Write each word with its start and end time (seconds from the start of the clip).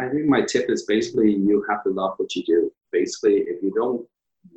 I 0.00 0.08
think 0.08 0.24
my 0.24 0.40
tip 0.40 0.70
is 0.70 0.84
basically 0.84 1.30
you 1.30 1.62
have 1.68 1.84
to 1.84 1.90
love 1.90 2.14
what 2.16 2.34
you 2.34 2.42
do. 2.44 2.72
Basically, 2.90 3.34
if 3.34 3.62
you 3.62 3.70
don't 3.76 4.06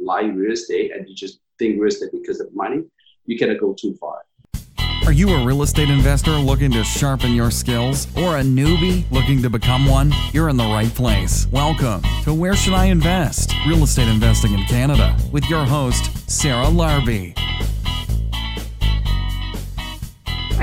like 0.01 0.33
real 0.33 0.54
estate 0.54 0.93
and 0.96 1.08
you 1.08 1.13
just 1.13 1.39
think 1.59 1.81
real 1.81 1.89
estate 1.89 2.12
because 2.13 2.39
of 2.39 2.47
money, 2.55 2.83
you 3.25 3.38
cannot 3.38 3.59
go 3.59 3.75
too 3.77 3.93
far. 4.00 4.21
Are 5.06 5.11
you 5.11 5.33
a 5.33 5.45
real 5.45 5.64
estate 5.64 5.90
investor 5.90 6.32
looking 6.32 6.71
to 6.71 6.83
sharpen 6.85 7.33
your 7.33 7.51
skills 7.51 8.07
or 8.16 8.38
a 8.38 8.41
newbie 8.41 9.04
looking 9.11 9.41
to 9.41 9.50
become 9.50 9.86
one? 9.86 10.14
You're 10.32 10.48
in 10.48 10.55
the 10.55 10.64
right 10.64 10.88
place. 10.95 11.46
Welcome 11.52 12.04
to 12.23 12.34
Where 12.34 12.55
Should 12.55 12.73
I 12.73 12.86
Invest? 12.86 13.54
Real 13.68 13.84
Estate 13.84 14.07
Investing 14.07 14.54
in 14.54 14.64
Canada 14.68 15.18
with 15.34 15.44
your 15.50 15.66
host, 15.66 16.32
Sarah 16.32 16.68
Larbi. 16.68 17.38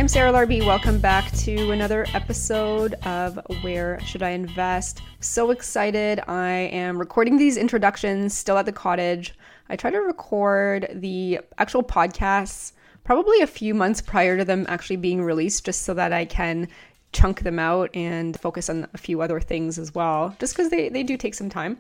I'm 0.01 0.09
Sarah 0.09 0.33
Larbi. 0.33 0.65
Welcome 0.65 0.99
back 0.99 1.31
to 1.33 1.73
another 1.73 2.07
episode 2.15 2.95
of 3.05 3.39
Where 3.61 4.01
Should 4.01 4.23
I 4.23 4.31
Invest? 4.31 5.03
So 5.21 5.51
excited. 5.51 6.23
I 6.27 6.71
am 6.73 6.97
recording 6.97 7.37
these 7.37 7.59
introductions 7.59 8.33
still 8.33 8.57
at 8.57 8.65
the 8.65 8.73
cottage. 8.73 9.35
I 9.69 9.77
try 9.77 9.91
to 9.91 9.99
record 9.99 10.89
the 10.95 11.41
actual 11.59 11.83
podcasts 11.83 12.73
probably 13.05 13.43
a 13.43 13.47
few 13.47 13.75
months 13.75 14.01
prior 14.01 14.39
to 14.39 14.45
them 14.47 14.65
actually 14.71 14.97
being 14.97 15.23
released 15.23 15.67
just 15.67 15.83
so 15.83 15.93
that 15.93 16.15
I 16.15 16.25
can 16.25 16.69
chunk 17.13 17.43
them 17.43 17.59
out 17.59 17.95
and 17.95 18.41
focus 18.41 18.71
on 18.71 18.89
a 18.95 18.99
few 18.99 19.21
other 19.21 19.39
things 19.39 19.79
as 19.79 19.95
well, 19.95 20.35
just 20.41 20.57
because 20.57 20.71
they, 20.71 20.89
they 20.89 21.03
do 21.03 21.19
take 21.19 21.35
some 21.35 21.51
time. 21.51 21.79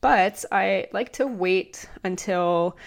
But 0.00 0.42
I 0.50 0.86
like 0.92 1.12
to 1.12 1.26
wait 1.26 1.86
until 2.02 2.78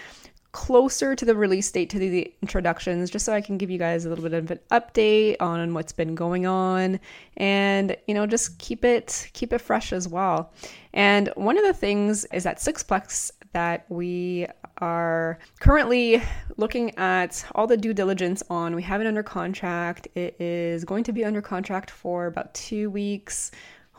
closer 0.52 1.16
to 1.16 1.24
the 1.24 1.34
release 1.34 1.70
date 1.70 1.88
to 1.90 1.98
the 1.98 2.32
introductions 2.42 3.10
just 3.10 3.24
so 3.24 3.32
I 3.32 3.40
can 3.40 3.56
give 3.56 3.70
you 3.70 3.78
guys 3.78 4.04
a 4.04 4.10
little 4.10 4.22
bit 4.22 4.34
of 4.34 4.50
an 4.50 4.60
update 4.70 5.36
on 5.40 5.72
what's 5.72 5.92
been 5.92 6.14
going 6.14 6.44
on 6.46 7.00
and 7.38 7.96
you 8.06 8.12
know 8.12 8.26
just 8.26 8.58
keep 8.58 8.84
it 8.84 9.30
keep 9.32 9.52
it 9.52 9.60
fresh 9.60 9.92
as 9.92 10.06
well. 10.08 10.52
And 10.92 11.30
one 11.36 11.56
of 11.56 11.64
the 11.64 11.72
things 11.72 12.26
is 12.26 12.44
that 12.44 12.58
Sixplex 12.58 13.30
that 13.52 13.86
we 13.88 14.46
are 14.78 15.38
currently 15.60 16.22
looking 16.56 16.96
at 16.98 17.44
all 17.54 17.66
the 17.66 17.76
due 17.76 17.94
diligence 17.94 18.42
on. 18.50 18.74
We 18.74 18.82
have 18.82 19.00
it 19.00 19.06
under 19.06 19.22
contract. 19.22 20.08
It 20.14 20.40
is 20.40 20.84
going 20.84 21.04
to 21.04 21.12
be 21.12 21.24
under 21.24 21.42
contract 21.42 21.90
for 21.90 22.26
about 22.26 22.52
2 22.54 22.90
weeks. 22.90 23.52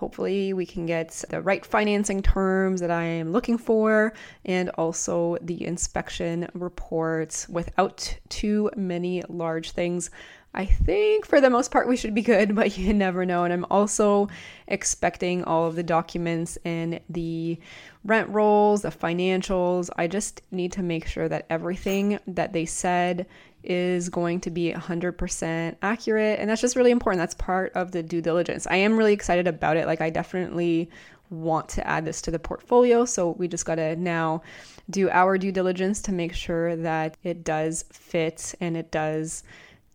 Hopefully, 0.04 0.52
we 0.52 0.66
can 0.66 0.86
get 0.86 1.24
the 1.30 1.42
right 1.42 1.66
financing 1.66 2.22
terms 2.22 2.82
that 2.82 2.92
I 2.92 3.04
am 3.04 3.32
looking 3.32 3.58
for 3.58 4.12
and 4.44 4.70
also 4.72 5.38
the 5.42 5.66
inspection 5.66 6.50
reports 6.54 7.48
without 7.48 8.18
too 8.28 8.70
many 8.76 9.24
large 9.30 9.72
things. 9.72 10.10
I 10.54 10.66
think 10.66 11.26
for 11.26 11.40
the 11.40 11.50
most 11.50 11.72
part 11.72 11.88
we 11.88 11.96
should 11.96 12.14
be 12.14 12.22
good, 12.22 12.54
but 12.60 12.78
you 12.78 12.94
never 12.94 13.26
know. 13.26 13.46
And 13.46 13.54
I'm 13.54 13.66
also 13.72 14.28
expecting 14.68 15.46
all 15.46 15.68
of 15.68 15.76
the 15.76 15.84
documents 15.84 16.58
and 16.66 17.00
the 17.10 17.58
rent 18.04 18.28
rolls, 18.28 18.82
the 18.82 18.90
financials. 18.90 19.90
I 19.96 20.08
just 20.08 20.42
need 20.52 20.74
to 20.74 20.84
make 20.84 21.08
sure 21.08 21.30
that 21.30 21.46
everything 21.50 22.20
that 22.28 22.52
they 22.52 22.66
said 22.66 23.26
is 23.64 24.10
going 24.10 24.42
to 24.42 24.52
be 24.52 24.72
100% 24.72 25.76
accurate. 25.82 26.40
And 26.40 26.50
that's 26.50 26.62
just 26.62 26.76
really 26.76 26.92
important. 26.92 27.20
That's 27.20 27.34
part 27.36 27.72
of 27.74 27.92
the 27.92 28.04
due 28.04 28.22
diligence. 28.22 28.68
I 28.68 28.78
am 28.78 28.98
really 28.98 29.14
excited 29.14 29.48
about 29.48 29.78
it. 29.78 29.88
Like, 29.88 30.02
I 30.02 30.10
definitely 30.10 30.90
want 31.30 31.70
to 31.70 31.88
add 31.88 32.06
this 32.06 32.22
to 32.24 32.32
the 32.32 32.40
portfolio. 32.40 33.06
So 33.06 33.32
we 33.32 33.48
just 33.48 33.66
got 33.66 33.76
to 33.76 33.96
now 33.96 34.42
do 34.90 35.10
our 35.10 35.38
due 35.38 35.52
diligence 35.52 36.02
to 36.04 36.12
make 36.12 36.34
sure 36.34 36.76
that 36.76 37.18
it 37.24 37.44
does 37.44 37.86
fit 37.92 38.54
and 38.60 38.78
it 38.78 38.92
does 38.92 39.44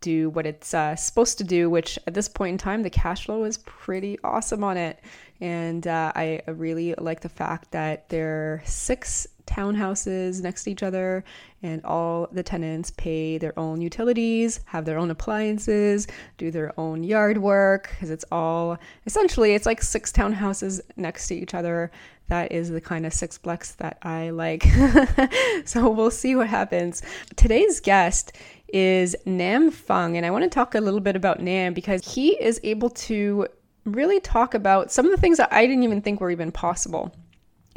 do 0.01 0.31
what 0.31 0.47
it's 0.47 0.75
uh, 0.75 0.95
supposed 0.97 1.39
to 1.39 1.45
do, 1.45 1.69
which 1.69 1.99
at 2.07 2.15
this 2.15 2.29
point 2.29 2.53
in 2.53 2.59
time, 2.59 2.83
the 2.83 2.91
cash 2.91 3.27
flow 3.27 3.45
is 3.45 3.59
pretty 3.59 4.19
awesome 4.23 4.63
on 4.63 4.77
it. 4.77 5.01
And 5.41 5.87
uh, 5.87 6.13
I 6.15 6.43
really 6.47 6.95
like 6.99 7.21
the 7.21 7.29
fact 7.29 7.71
that 7.73 8.09
there 8.09 8.29
are 8.29 8.63
six 8.65 9.27
townhouses 9.49 10.43
next 10.43 10.65
to 10.65 10.71
each 10.71 10.83
other 10.83 11.25
and 11.63 11.83
all 11.85 12.29
the 12.31 12.43
tenants 12.43 12.93
pay 12.97 13.39
their 13.39 13.59
own 13.59 13.81
utilities 13.81 14.61
have 14.67 14.85
their 14.85 14.99
own 14.99 15.11
appliances 15.11 16.07
do 16.37 16.51
their 16.51 16.79
own 16.79 17.03
yard 17.03 17.39
work 17.39 17.89
because 17.91 18.11
it's 18.11 18.27
all 18.31 18.77
essentially 19.07 19.55
it's 19.55 19.65
like 19.65 19.83
six 19.83 20.13
townhouses 20.13 20.81
next 20.97 21.29
to 21.29 21.35
each 21.35 21.55
other. 21.55 21.91
That 22.29 22.53
is 22.53 22.69
the 22.69 22.81
kind 22.83 23.07
of 23.07 23.13
sixplex 23.13 23.75
that 23.77 23.97
i 24.03 24.29
like. 24.31 24.67
So 25.65 25.89
we'll 25.89 26.11
see 26.11 26.37
what 26.37 26.49
happens. 26.49 27.03
Today's 27.37 27.81
guest 27.81 28.33
is 28.69 29.17
nam 29.25 29.71
Phung 29.71 30.15
and 30.17 30.27
i 30.27 30.31
want 30.31 30.45
to 30.45 30.51
talk 30.51 30.75
a 30.75 30.81
little 30.81 31.01
bit 31.01 31.17
about 31.17 31.41
nam 31.41 31.73
because 31.73 32.15
he 32.15 32.39
is 32.39 32.61
able 32.63 32.91
to 32.91 33.47
really 33.89 34.21
talk 34.21 34.55
about 34.55 34.91
some 34.93 35.05
of 35.05 35.11
the 35.11 35.17
things 35.17 35.39
that 35.39 35.53
i 35.53 35.67
didn't 35.67 35.83
even 35.83 36.01
think 36.01 36.21
were 36.21 36.31
even 36.31 36.53
possible 36.53 37.15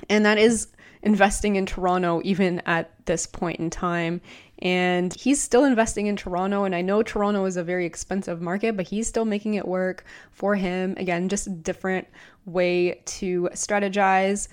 and 0.09 0.25
that 0.25 0.37
is 0.37 0.67
investing 1.03 1.55
in 1.55 1.65
Toronto 1.65 2.21
even 2.23 2.61
at 2.65 2.91
this 3.05 3.25
point 3.25 3.59
in 3.59 3.69
time. 3.69 4.21
And 4.59 5.13
he's 5.13 5.41
still 5.41 5.63
investing 5.63 6.05
in 6.05 6.15
Toronto. 6.15 6.65
And 6.65 6.75
I 6.75 6.81
know 6.81 7.01
Toronto 7.01 7.45
is 7.45 7.57
a 7.57 7.63
very 7.63 7.85
expensive 7.85 8.41
market, 8.41 8.77
but 8.77 8.87
he's 8.87 9.07
still 9.07 9.25
making 9.25 9.55
it 9.55 9.67
work 9.67 10.05
for 10.31 10.55
him. 10.55 10.93
Again, 10.97 11.29
just 11.29 11.47
a 11.47 11.51
different 11.51 12.07
way 12.45 13.01
to 13.05 13.49
strategize 13.53 14.47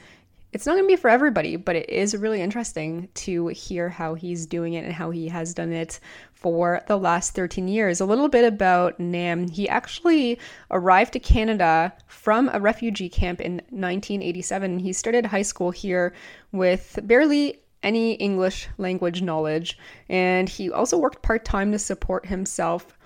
it's 0.53 0.65
not 0.65 0.73
going 0.73 0.85
to 0.85 0.89
be 0.89 0.97
for 0.97 1.11
everybody, 1.11 1.57
but 1.57 1.77
it 1.77 1.91
is 1.91 2.17
really 2.17 2.41
interesting 2.41 3.09
to 3.15 3.49
hear 3.49 3.89
how 3.89 4.15
he's 4.15 4.47
doing 4.47 4.75
it 4.75 4.85
and 4.85 4.93
how 4.93 5.11
he 5.11 5.29
has 5.29 5.53
done 5.53 5.73
it 5.73 6.01
for 6.33 6.81
the 6.87 6.97
last 6.97 7.35
13 7.35 7.69
years. 7.69 8.01
A 8.01 8.07
little 8.07 8.29
bit 8.29 8.45
about 8.45 8.99
Nam. 8.99 9.49
He 9.49 9.69
actually 9.69 10.39
arrived 10.71 11.13
to 11.13 11.21
Canada 11.21 11.93
from 12.07 12.49
a 12.53 12.61
refugee 12.61 13.09
camp 13.09 13.41
in 13.41 13.57
1987. 13.71 14.79
He 14.79 14.93
started 14.93 15.27
high 15.27 15.43
school 15.43 15.71
here 15.71 16.15
with 16.53 16.99
barely 17.03 17.61
any 17.83 18.15
English 18.15 18.69
language 18.79 19.23
knowledge, 19.23 19.79
and 20.09 20.49
he 20.49 20.71
also 20.71 20.99
worked 20.99 21.23
part 21.23 21.45
time 21.45 21.73
to 21.73 21.79
support 21.79 22.27
himself 22.27 22.98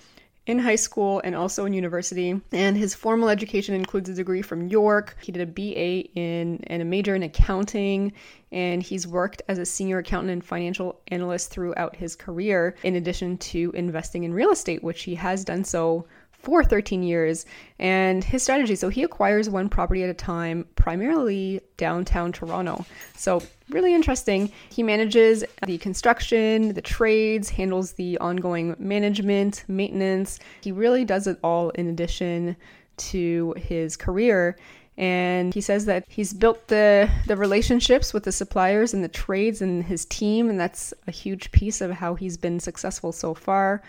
in 0.47 0.59
high 0.59 0.77
school 0.77 1.21
and 1.23 1.37
also 1.37 1.65
in 1.65 1.73
university. 1.73 2.41
And 2.51 2.77
his 2.77 2.95
formal 2.95 3.29
education 3.29 3.75
includes 3.75 4.09
a 4.09 4.15
degree 4.15 4.43
from 4.43 4.69
York. 4.69 5.17
He 5.23 5.31
did 5.31 5.43
a 5.43 5.47
BA 5.47 6.11
in 6.19 6.63
and 6.67 6.83
a 6.83 6.85
major 6.85 7.15
in 7.15 7.23
accounting. 7.23 8.13
And 8.51 8.83
he's 8.83 9.07
worked 9.07 9.43
as 9.49 9.59
a 9.59 9.65
senior 9.65 9.99
accountant 9.99 10.33
and 10.33 10.45
financial 10.45 11.01
analyst 11.09 11.51
throughout 11.51 11.97
his 11.97 12.17
career, 12.17 12.77
in 12.83 12.97
addition 12.97 13.39
to 13.39 13.71
investing 13.75 14.25
in 14.25 14.35
real 14.35 14.51
estate, 14.51 14.83
which 14.83 15.05
he 15.05 15.15
has 15.15 15.45
done 15.45 15.65
so 15.65 16.07
for 16.43 16.65
13 16.65 17.03
years. 17.03 17.47
And 17.79 18.23
his 18.23 18.43
strategy 18.43 18.77
so 18.77 18.89
he 18.89 19.03
acquires 19.03 19.49
one 19.49 19.69
property 19.69 20.03
at 20.03 20.11
a 20.11 20.15
time, 20.15 20.67
primarily 20.77 21.61
downtown 21.77 22.33
Toronto. 22.33 22.85
So, 23.17 23.43
really 23.71 23.95
interesting. 23.95 24.53
He 24.71 24.83
manages 24.83 25.45
the 25.67 25.79
construction, 25.79 26.75
the 26.75 26.83
trades, 26.83 27.49
handles 27.49 27.93
the 27.93 28.19
ongoing 28.19 28.77
management, 28.79 29.65
maintenance. 29.69 30.39
He 30.61 30.73
really 30.73 31.05
does 31.05 31.27
it 31.27 31.39
all 31.43 31.71
in 31.71 31.89
addition 31.89 32.57
to 32.97 33.55
his 33.57 33.97
career. 33.97 34.57
And 34.99 35.55
he 35.55 35.63
says 35.63 35.87
that 35.87 36.05
he's 36.07 36.35
built 36.35 36.69
the, 36.69 37.09
the 37.27 37.37
relationships 37.37 38.13
with 38.13 38.25
the 38.25 38.33
suppliers 38.33 38.93
and 38.93 39.03
the 39.03 39.09
trades 39.09 39.63
and 39.63 39.83
his 39.83 40.05
team, 40.05 40.51
and 40.51 40.61
that's 40.61 40.93
a 41.07 41.11
huge 41.11 41.51
piece 41.51 41.81
of 41.81 41.93
how 41.93 42.15
he's 42.15 42.37
been 42.37 42.61
successful 42.61 43.11
so 43.11 43.33
far 43.33 43.83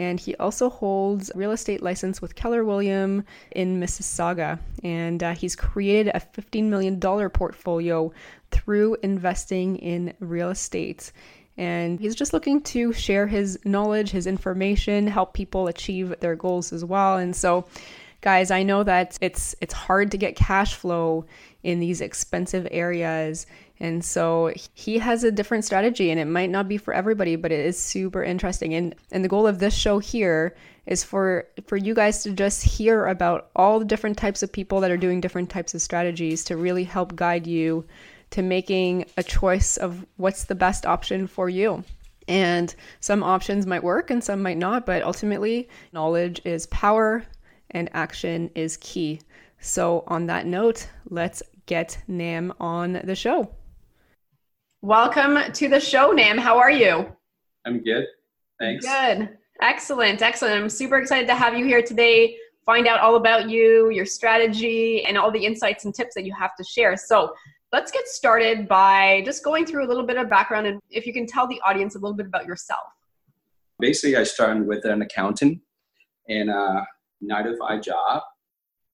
and 0.00 0.18
he 0.18 0.34
also 0.36 0.70
holds 0.70 1.30
real 1.34 1.50
estate 1.50 1.82
license 1.82 2.22
with 2.22 2.34
Keller 2.34 2.64
William 2.64 3.22
in 3.50 3.78
Mississauga. 3.78 4.58
And 4.82 5.22
uh, 5.22 5.34
he's 5.34 5.54
created 5.54 6.10
a 6.14 6.20
$15 6.20 6.64
million 6.64 6.98
portfolio 6.98 8.10
through 8.50 8.96
investing 9.02 9.76
in 9.76 10.14
real 10.18 10.48
estate. 10.48 11.12
And 11.58 12.00
he's 12.00 12.14
just 12.14 12.32
looking 12.32 12.62
to 12.62 12.94
share 12.94 13.26
his 13.26 13.58
knowledge, 13.66 14.10
his 14.10 14.26
information, 14.26 15.06
help 15.06 15.34
people 15.34 15.66
achieve 15.68 16.18
their 16.20 16.34
goals 16.34 16.72
as 16.72 16.82
well. 16.82 17.18
And 17.18 17.36
so, 17.36 17.66
guys, 18.22 18.50
I 18.50 18.62
know 18.62 18.82
that 18.82 19.18
it's 19.20 19.54
it's 19.60 19.74
hard 19.74 20.12
to 20.12 20.16
get 20.16 20.34
cash 20.34 20.76
flow 20.76 21.26
in 21.62 21.78
these 21.78 22.00
expensive 22.00 22.66
areas 22.70 23.46
and 23.80 24.04
so 24.04 24.52
he 24.74 24.98
has 24.98 25.24
a 25.24 25.32
different 25.32 25.64
strategy 25.64 26.10
and 26.10 26.20
it 26.20 26.26
might 26.26 26.50
not 26.50 26.68
be 26.68 26.76
for 26.76 26.92
everybody, 26.92 27.34
but 27.34 27.50
it 27.50 27.64
is 27.64 27.78
super 27.78 28.22
interesting. 28.22 28.74
And 28.74 28.94
and 29.10 29.24
the 29.24 29.28
goal 29.28 29.46
of 29.46 29.58
this 29.58 29.74
show 29.74 29.98
here 29.98 30.54
is 30.84 31.02
for 31.02 31.48
for 31.66 31.78
you 31.78 31.94
guys 31.94 32.22
to 32.24 32.32
just 32.32 32.62
hear 32.62 33.06
about 33.06 33.48
all 33.56 33.78
the 33.78 33.86
different 33.86 34.18
types 34.18 34.42
of 34.42 34.52
people 34.52 34.80
that 34.80 34.90
are 34.90 34.98
doing 34.98 35.20
different 35.20 35.48
types 35.48 35.72
of 35.72 35.80
strategies 35.80 36.44
to 36.44 36.58
really 36.58 36.84
help 36.84 37.16
guide 37.16 37.46
you 37.46 37.86
to 38.30 38.42
making 38.42 39.06
a 39.16 39.22
choice 39.22 39.78
of 39.78 40.04
what's 40.18 40.44
the 40.44 40.54
best 40.54 40.84
option 40.84 41.26
for 41.26 41.48
you. 41.48 41.82
And 42.28 42.74
some 43.00 43.22
options 43.22 43.66
might 43.66 43.82
work 43.82 44.10
and 44.10 44.22
some 44.22 44.42
might 44.42 44.58
not, 44.58 44.84
but 44.84 45.02
ultimately, 45.02 45.68
knowledge 45.92 46.40
is 46.44 46.66
power 46.66 47.24
and 47.70 47.88
action 47.94 48.50
is 48.54 48.76
key. 48.76 49.20
So, 49.58 50.04
on 50.06 50.26
that 50.26 50.46
note, 50.46 50.88
let's 51.08 51.42
get 51.66 51.98
Nam 52.06 52.52
on 52.60 53.00
the 53.04 53.16
show. 53.16 53.50
Welcome 54.82 55.52
to 55.52 55.68
the 55.68 55.78
show, 55.78 56.10
Nam. 56.10 56.38
How 56.38 56.56
are 56.56 56.70
you? 56.70 57.14
I'm 57.66 57.84
good. 57.84 58.06
Thanks. 58.58 58.86
Good. 58.86 59.28
Excellent. 59.60 60.22
Excellent. 60.22 60.54
I'm 60.54 60.70
super 60.70 60.96
excited 60.96 61.26
to 61.26 61.34
have 61.34 61.56
you 61.56 61.66
here 61.66 61.82
today. 61.82 62.34
find 62.64 62.86
out 62.86 62.98
all 62.98 63.16
about 63.16 63.50
you, 63.50 63.90
your 63.90 64.06
strategy, 64.06 65.04
and 65.04 65.18
all 65.18 65.30
the 65.30 65.44
insights 65.44 65.84
and 65.84 65.94
tips 65.94 66.14
that 66.14 66.24
you 66.24 66.34
have 66.34 66.56
to 66.56 66.64
share. 66.64 66.96
So 66.96 67.34
let's 67.74 67.92
get 67.92 68.08
started 68.08 68.66
by 68.68 69.20
just 69.26 69.44
going 69.44 69.66
through 69.66 69.84
a 69.84 69.88
little 69.88 70.06
bit 70.06 70.16
of 70.16 70.30
background 70.30 70.66
and 70.66 70.80
if 70.88 71.06
you 71.06 71.12
can 71.12 71.26
tell 71.26 71.46
the 71.46 71.60
audience 71.60 71.94
a 71.94 71.98
little 71.98 72.16
bit 72.16 72.24
about 72.24 72.46
yourself. 72.46 72.80
Basically, 73.80 74.16
I 74.16 74.22
started 74.22 74.66
with 74.66 74.86
an 74.86 75.02
accountant 75.02 75.60
in 76.28 76.48
a 76.48 76.86
nine 77.20 77.44
to 77.44 77.56
five 77.58 77.82
job. 77.82 78.22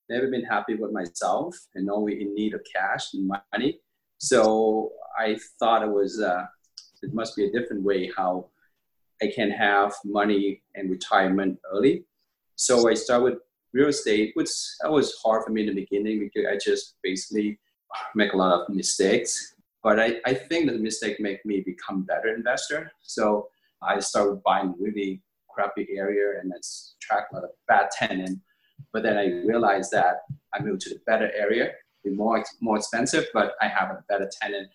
Never 0.09 0.27
been 0.33 0.45
happy 0.45 0.75
with 0.75 0.91
myself 0.91 1.57
and 1.77 1.89
always 1.89 2.21
in 2.21 2.35
need 2.35 2.55
of 2.55 2.63
cash 2.75 3.15
and 3.15 3.31
money. 3.53 3.81
So 4.19 4.93
I 5.19 5.39
thought 5.59 5.83
it 5.83 5.91
was, 5.91 6.21
uh, 6.21 6.45
it 7.03 7.13
must 7.13 7.37
be 7.37 7.47
a 7.47 7.53
different 7.53 7.83
way 7.83 8.11
how 8.17 8.49
I 9.23 9.33
can 9.35 9.51
have 9.51 9.95
money 10.05 10.63
and 10.75 10.91
retirement 10.91 11.59
early. 11.73 12.05
So 12.57 12.89
I 12.89 12.95
started 12.95 13.25
with 13.25 13.39
real 13.73 13.89
estate, 13.89 14.33
which 14.35 14.51
that 14.81 14.91
was 14.91 15.15
hard 15.23 15.45
for 15.45 15.51
me 15.51 15.63
in 15.63 15.75
the 15.75 15.83
beginning 15.83 16.21
because 16.21 16.47
I 16.51 16.59
just 16.63 16.95
basically 17.03 17.59
make 18.15 18.33
a 18.33 18.37
lot 18.37 18.61
of 18.61 18.75
mistakes. 18.75 19.55
But 19.83 20.01
I, 20.01 20.17
I 20.25 20.35
think 20.35 20.71
the 20.71 20.79
mistake 20.79 21.21
make 21.21 21.45
me 21.45 21.61
become 21.61 22.03
better 22.03 22.35
investor. 22.35 22.91
So 23.03 23.49
I 23.83 24.01
started 24.01 24.43
buying 24.43 24.75
really 24.79 25.23
crappy 25.49 25.87
area 25.97 26.41
and 26.41 26.53
it's 26.55 26.97
attract 26.99 27.33
a 27.33 27.37
lot 27.37 27.45
of 27.45 27.51
bad 27.69 27.91
tenant. 27.91 28.41
But 28.93 29.03
then 29.03 29.17
I 29.17 29.27
realized 29.47 29.91
that 29.93 30.23
I 30.55 30.63
moved 30.63 30.83
to 30.83 30.91
the 30.91 31.01
better 31.07 31.31
area, 31.35 31.73
be 32.07 32.17
more 32.17 32.45
more 32.61 32.77
expensive, 32.77 33.27
but 33.35 33.53
I 33.61 33.69
have 33.69 33.91
a 33.91 34.05
better 34.09 34.31
tenant, 34.41 34.69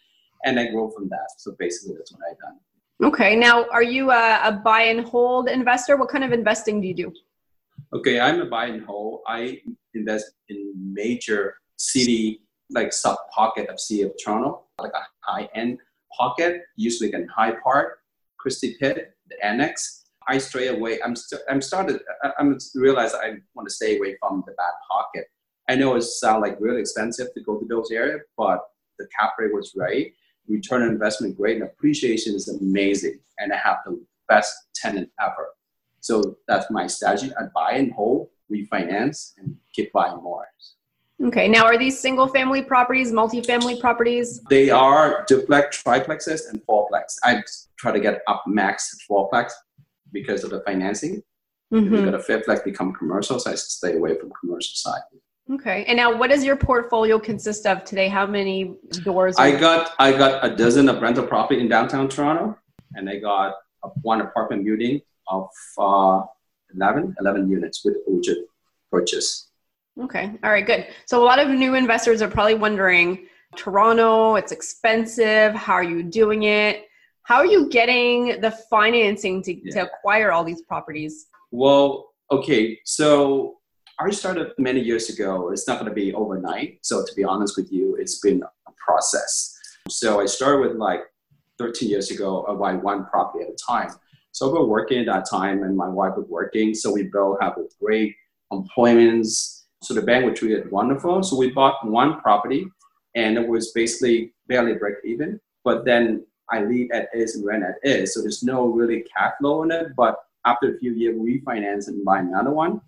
and 0.46 0.60
I 0.60 0.68
grow 0.72 0.90
from 0.90 1.10
that. 1.10 1.28
So 1.38 1.56
basically, 1.58 1.96
that's 1.96 2.12
what 2.12 2.22
I've 2.30 2.40
done. 2.40 2.60
Okay. 3.04 3.36
Now, 3.36 3.66
are 3.72 3.84
you 3.84 4.12
a, 4.12 4.40
a 4.44 4.52
buy 4.52 4.84
and 4.84 5.02
hold 5.06 5.50
investor? 5.50 5.98
What 5.98 6.10
kind 6.10 6.24
of 6.24 6.32
investing 6.32 6.82
do 6.82 6.88
you 6.88 6.94
do? 6.94 7.14
Okay, 7.94 8.20
I'm 8.20 8.40
a 8.42 8.46
buy 8.46 8.68
and 8.68 8.86
hold. 8.86 9.22
I 9.28 9.60
invest 9.96 10.26
in 10.50 10.72
major 10.76 11.56
city, 11.78 12.42
like 12.70 12.94
sub 12.94 13.18
pocket 13.34 13.70
of 13.70 13.80
city 13.80 14.04
of 14.04 14.12
Toronto, 14.24 14.64
like 14.80 14.94
a 14.94 15.04
high 15.20 15.50
end 15.56 15.80
pocket, 16.18 16.62
usually 16.76 17.14
in 17.14 17.28
High 17.28 17.56
Park, 17.64 18.00
Christie 18.38 18.76
Pit, 18.80 19.14
the 19.30 19.46
Annex. 19.46 20.06
I 20.28 20.38
stray 20.38 20.68
away. 20.68 21.00
I'm 21.04 21.16
st- 21.16 21.42
I'm 21.50 21.62
started. 21.62 22.02
I'm 22.38 22.58
realize 22.76 23.14
I 23.16 23.34
want 23.56 23.68
to 23.68 23.74
stay 23.74 23.98
away 23.98 24.16
from 24.20 24.44
the 24.46 24.54
bad 24.54 24.74
pocket. 24.90 25.26
I 25.70 25.76
know 25.76 25.96
it 25.96 26.02
sounds 26.02 26.42
like 26.42 26.58
really 26.60 26.82
expensive 26.82 27.34
to 27.34 27.42
go 27.42 27.58
to 27.58 27.66
those 27.66 27.92
areas, 27.92 28.22
but 28.38 28.60
the 29.00 29.08
cap 29.18 29.34
rate 29.40 29.54
was 29.54 29.74
right. 29.76 30.14
Return 30.48 30.82
on 30.82 30.90
investment 30.90 31.38
great, 31.38 31.58
and 31.58 31.64
appreciation 31.64 32.36
is 32.36 32.48
amazing. 32.48 33.20
And 33.40 33.54
I 33.54 33.58
have 33.58 33.78
the 33.86 34.04
best 34.28 34.54
tenant 34.76 35.10
ever. 35.22 35.50
So 36.00 36.38
that's 36.48 36.70
my 36.72 36.88
strategy. 36.88 37.32
I 37.40 37.44
buy 37.54 37.74
and 37.74 37.92
hold, 37.94 38.30
refinance, 38.52 39.34
and 39.38 39.56
keep 39.74 39.94
buying 39.94 40.22
more. 40.22 40.48
Okay. 41.24 41.48
Now, 41.48 41.66
are 41.66 41.78
these 41.78 42.00
single 42.00 42.28
family 42.28 42.64
properties, 42.64 43.12
multifamily 43.12 43.80
properties? 43.80 44.42
They 44.50 44.72
are 44.72 45.24
duplex, 45.28 45.84
triplexes, 45.84 46.50
and 46.50 46.66
fourplex. 46.66 47.18
I 47.24 47.44
try 47.78 47.92
to 47.92 48.00
get 48.00 48.22
up 48.28 48.44
max 48.48 48.98
fourplex 49.10 49.52
because 50.12 50.44
of 50.44 50.50
the 50.50 50.62
financing. 50.62 51.22
Mm-hmm. 51.72 51.94
You 51.94 52.06
got 52.06 52.16
a 52.16 52.18
fifplex 52.18 52.64
become 52.64 52.94
commercial, 52.94 53.40
so 53.40 53.52
I 53.52 53.56
stay 53.56 53.96
away 53.96 54.18
from 54.20 54.32
commercial 54.40 54.74
side. 54.74 55.02
Okay. 55.54 55.84
And 55.88 55.98
now, 55.98 56.16
what 56.16 56.30
does 56.30 56.44
your 56.44 56.56
portfolio 56.56 57.20
consist 57.20 57.66
of 57.66 57.84
today? 57.84 58.08
How 58.08 58.26
many 58.26 58.76
doors? 59.04 59.36
I 59.38 59.52
got 59.52 59.92
I 60.00 60.12
got 60.12 60.46
a 60.46 60.56
dozen 60.56 60.88
of 60.88 61.02
rental 61.02 61.26
property 61.26 61.60
in 61.60 61.68
downtown 61.68 62.08
Toronto, 62.08 62.58
and 62.94 63.10
I 63.10 63.18
got 63.18 63.56
one 64.02 64.22
apartment 64.22 64.64
building 64.66 65.02
of 65.28 65.50
uh, 65.78 66.22
11, 66.76 67.16
11 67.20 67.50
units 67.50 67.84
with 67.84 67.96
Ujit 68.08 68.44
purchase. 68.92 69.50
Okay. 70.00 70.32
All 70.44 70.52
right. 70.52 70.66
Good. 70.66 70.88
So 71.06 71.22
a 71.22 71.26
lot 71.26 71.40
of 71.40 71.50
new 71.50 71.76
investors 71.76 72.22
are 72.22 72.30
probably 72.30 72.56
wondering, 72.56 73.28
Toronto, 73.56 74.36
it's 74.36 74.52
expensive. 74.52 75.54
How 75.54 75.74
are 75.74 75.84
you 75.84 76.04
doing 76.04 76.44
it? 76.44 76.86
How 77.24 77.38
are 77.38 77.46
you 77.46 77.70
getting 77.70 78.40
the 78.42 78.52
financing 78.70 79.44
to, 79.44 79.54
yeah. 79.54 79.74
to 79.74 79.92
acquire 79.92 80.32
all 80.32 80.44
these 80.44 80.62
properties? 80.62 81.28
Well, 81.52 82.14
okay. 82.32 82.80
So 82.86 83.58
I 84.00 84.10
started 84.12 84.52
many 84.58 84.80
years 84.80 85.10
ago. 85.10 85.52
It's 85.52 85.68
not 85.68 85.80
going 85.80 85.90
to 85.90 85.96
be 85.96 86.14
overnight. 86.14 86.80
So 86.82 87.06
to 87.06 87.14
be 87.16 87.24
honest 87.24 87.56
with 87.58 87.72
you, 87.72 87.96
it's 87.96 88.20
been 88.20 88.42
a 88.42 88.72
process. 88.84 89.58
So 89.90 90.22
I 90.22 90.26
started 90.26 90.62
with 90.62 90.78
like 90.78 91.02
13 91.58 91.90
years 91.90 92.10
ago. 92.12 92.46
Uh, 92.48 92.54
I 92.54 92.56
buy 92.56 92.74
one 92.76 93.06
property 93.06 93.44
at 93.46 93.52
a 93.52 93.56
time. 93.56 93.92
So 94.32 94.48
we 94.48 94.60
were 94.60 94.66
working 94.66 95.00
at 95.00 95.06
that 95.08 95.30
time, 95.30 95.64
and 95.64 95.76
my 95.76 95.88
wife 95.88 96.14
was 96.16 96.26
working. 96.30 96.74
So 96.74 96.92
we 96.92 97.04
both 97.04 97.40
have 97.42 97.58
a 97.58 97.66
great 97.80 98.16
employments. 98.52 99.66
So 99.84 99.94
the 99.94 100.02
bank 100.02 100.26
was 100.26 100.40
treated 100.40 100.72
wonderful. 100.72 101.22
So 101.24 101.36
we 101.36 101.52
bought 101.52 101.86
one 101.86 102.22
property, 102.22 102.66
and 103.16 103.38
it 103.38 103.48
was 103.48 103.72
basically 103.74 104.34
barely 104.48 104.76
break 104.76 104.96
even. 105.04 105.40
But 105.64 105.86
then 105.86 106.26
I 106.50 106.64
leave 106.64 106.90
at 106.92 107.10
is 107.14 107.36
and 107.36 107.46
rent 107.46 107.64
at 107.64 107.76
is, 107.84 108.14
so 108.14 108.22
there's 108.22 108.42
no 108.42 108.68
really 108.68 109.04
cash 109.16 109.34
flow 109.40 109.64
in 109.64 109.72
it. 109.72 109.96
But 109.96 110.18
after 110.46 110.74
a 110.74 110.78
few 110.80 110.94
years, 110.94 111.18
we 111.20 111.42
refinance 111.42 111.88
and 111.88 112.04
buy 112.04 112.20
another 112.20 112.52
one. 112.52 112.82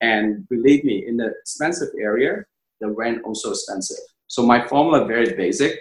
And 0.00 0.48
believe 0.48 0.84
me, 0.84 1.04
in 1.06 1.16
the 1.16 1.32
expensive 1.40 1.88
area, 2.00 2.44
the 2.80 2.90
rent 2.90 3.22
also 3.24 3.50
expensive. 3.50 3.96
So 4.26 4.44
my 4.44 4.66
formula 4.66 5.06
very 5.06 5.34
basic 5.34 5.78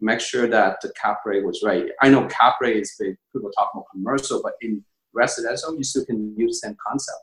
make 0.00 0.20
sure 0.20 0.46
that 0.48 0.80
the 0.80 0.92
cap 1.00 1.20
rate 1.24 1.44
was 1.44 1.62
right. 1.62 1.86
I 2.00 2.08
know 2.08 2.26
cap 2.26 2.56
rate 2.60 2.76
is 2.78 2.94
big, 2.98 3.16
people 3.32 3.50
talk 3.52 3.70
about 3.74 3.84
commercial, 3.92 4.40
but 4.42 4.52
in 4.62 4.84
residential, 5.12 5.76
you 5.76 5.84
still 5.84 6.04
can 6.04 6.34
use 6.36 6.60
the 6.60 6.68
same 6.68 6.76
concept. 6.86 7.18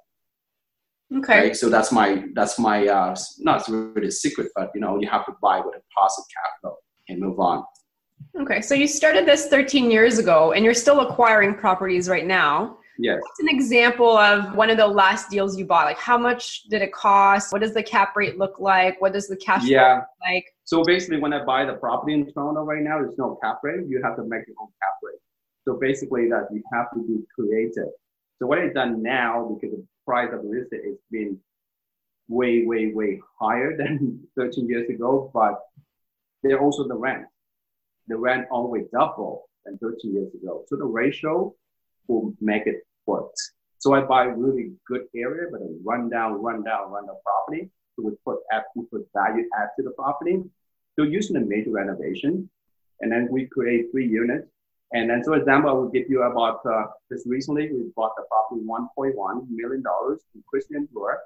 Okay. 1.18 1.40
Right? 1.40 1.58
So 1.58 1.70
that's 1.70 1.92
my 1.92 2.26
that's 2.34 2.60
my 2.60 2.86
uh, 2.86 3.16
not 3.40 3.68
really 3.70 4.08
a 4.08 4.12
secret, 4.12 4.52
but 4.56 4.72
you 4.76 4.82
know 4.82 5.00
you 5.00 5.08
have 5.08 5.26
to 5.28 5.34
buy 5.42 5.60
with 5.60 5.76
a 5.76 5.82
positive 5.98 6.28
capital 6.36 6.78
and 7.08 7.20
move 7.20 7.40
on. 7.40 7.64
Okay, 8.42 8.62
so 8.62 8.74
you 8.74 8.88
started 8.88 9.26
this 9.26 9.48
13 9.48 9.90
years 9.90 10.18
ago, 10.18 10.52
and 10.52 10.66
you're 10.66 10.74
still 10.74 11.02
acquiring 11.02 11.54
properties 11.56 12.10
right 12.10 12.26
now. 12.26 12.78
Yes. 13.00 13.20
What's 13.22 13.40
an 13.40 13.50
example 13.50 14.18
of 14.18 14.56
one 14.56 14.70
of 14.70 14.78
the 14.78 14.88
last 14.88 15.30
deals 15.30 15.58
you 15.58 15.66
bought? 15.66 15.86
Like, 15.86 16.00
how 16.00 16.18
much 16.18 16.64
did 16.64 16.82
it 16.82 16.92
cost? 16.92 17.52
What 17.52 17.62
does 17.62 17.74
the 17.74 17.84
cap 17.84 18.16
rate 18.16 18.38
look 18.38 18.60
like? 18.60 19.00
What 19.02 19.14
does 19.14 19.28
the 19.28 19.38
cash 19.38 19.66
yeah. 19.66 19.80
flow 19.84 19.96
look 19.96 20.08
like? 20.26 20.46
So 20.64 20.84
basically, 20.84 21.20
when 21.20 21.34
I 21.34 21.44
buy 21.44 21.66
the 21.66 21.74
property 21.74 22.14
in 22.14 22.32
Toronto 22.32 22.64
right 22.64 22.82
now, 22.82 23.00
there's 23.00 23.18
no 23.18 23.38
cap 23.42 23.60
rate. 23.64 23.88
You 23.88 24.02
have 24.04 24.16
to 24.16 24.24
make 24.24 24.48
your 24.48 24.56
own 24.60 24.68
cap 24.82 24.94
rate. 25.04 25.20
So 25.66 25.78
basically, 25.80 26.30
that 26.30 26.48
you 26.52 26.64
have 26.74 26.92
to 26.94 27.00
be 27.00 27.20
creative. 27.34 27.90
So 28.40 28.48
what 28.48 28.60
I've 28.60 28.74
done 28.74 29.02
now, 29.04 29.58
because 29.62 29.76
the 29.76 29.86
price 30.06 30.30
of 30.34 30.42
real 30.44 30.64
estate 30.64 30.86
has 30.86 30.98
been 31.12 31.40
way, 32.28 32.66
way, 32.66 32.94
way 32.94 33.22
higher 33.40 33.78
than 33.78 34.22
13 34.36 34.68
years 34.68 34.90
ago, 34.90 35.30
but 35.34 35.60
they're 36.44 36.60
also 36.60 36.88
the 36.88 36.96
rent. 36.96 37.26
The 38.08 38.18
rent 38.18 38.48
always 38.52 38.86
double 38.92 39.50
than 39.66 39.78
13 39.78 40.14
years 40.14 40.34
ago. 40.34 40.64
So 40.68 40.78
the 40.78 40.86
ratio 40.86 41.54
will 42.08 42.34
make 42.40 42.68
it 42.68 42.87
So 43.80 43.94
I 43.94 44.02
buy 44.02 44.26
really 44.26 44.72
good 44.88 45.04
area, 45.16 45.48
but 45.52 45.62
a 45.62 45.70
run 45.86 46.10
down, 46.10 46.42
run 46.42 46.64
down, 46.64 46.92
run 46.92 47.06
down 47.06 47.16
property. 47.24 47.70
So 47.96 48.04
we 48.06 48.12
put 48.26 48.40
add, 48.52 48.64
we 48.76 48.86
put 48.86 49.08
value 49.16 49.46
add 49.58 49.70
to 49.78 49.84
the 49.84 49.92
property. 49.92 50.44
So 50.98 51.04
using 51.04 51.38
a 51.38 51.42
major 51.42 51.72
renovation, 51.72 52.50
and 53.02 53.12
then 53.12 53.28
we 53.32 53.46
create 53.46 53.92
three 53.92 54.08
units. 54.08 54.48
And 54.94 55.10
then, 55.10 55.24
so 55.24 55.34
example, 55.34 55.70
I 55.70 55.74
will 55.74 55.90
give 55.90 56.10
you 56.10 56.24
about 56.24 56.66
uh, 56.66 56.88
just 57.12 57.28
recently 57.28 57.72
we 57.72 57.92
bought 57.96 58.16
the 58.18 58.24
property 58.30 58.62
1.1 58.66 59.48
million 59.50 59.84
dollars 59.84 60.22
in 60.34 60.44
Christian 60.50 60.88
Bloor. 60.92 61.20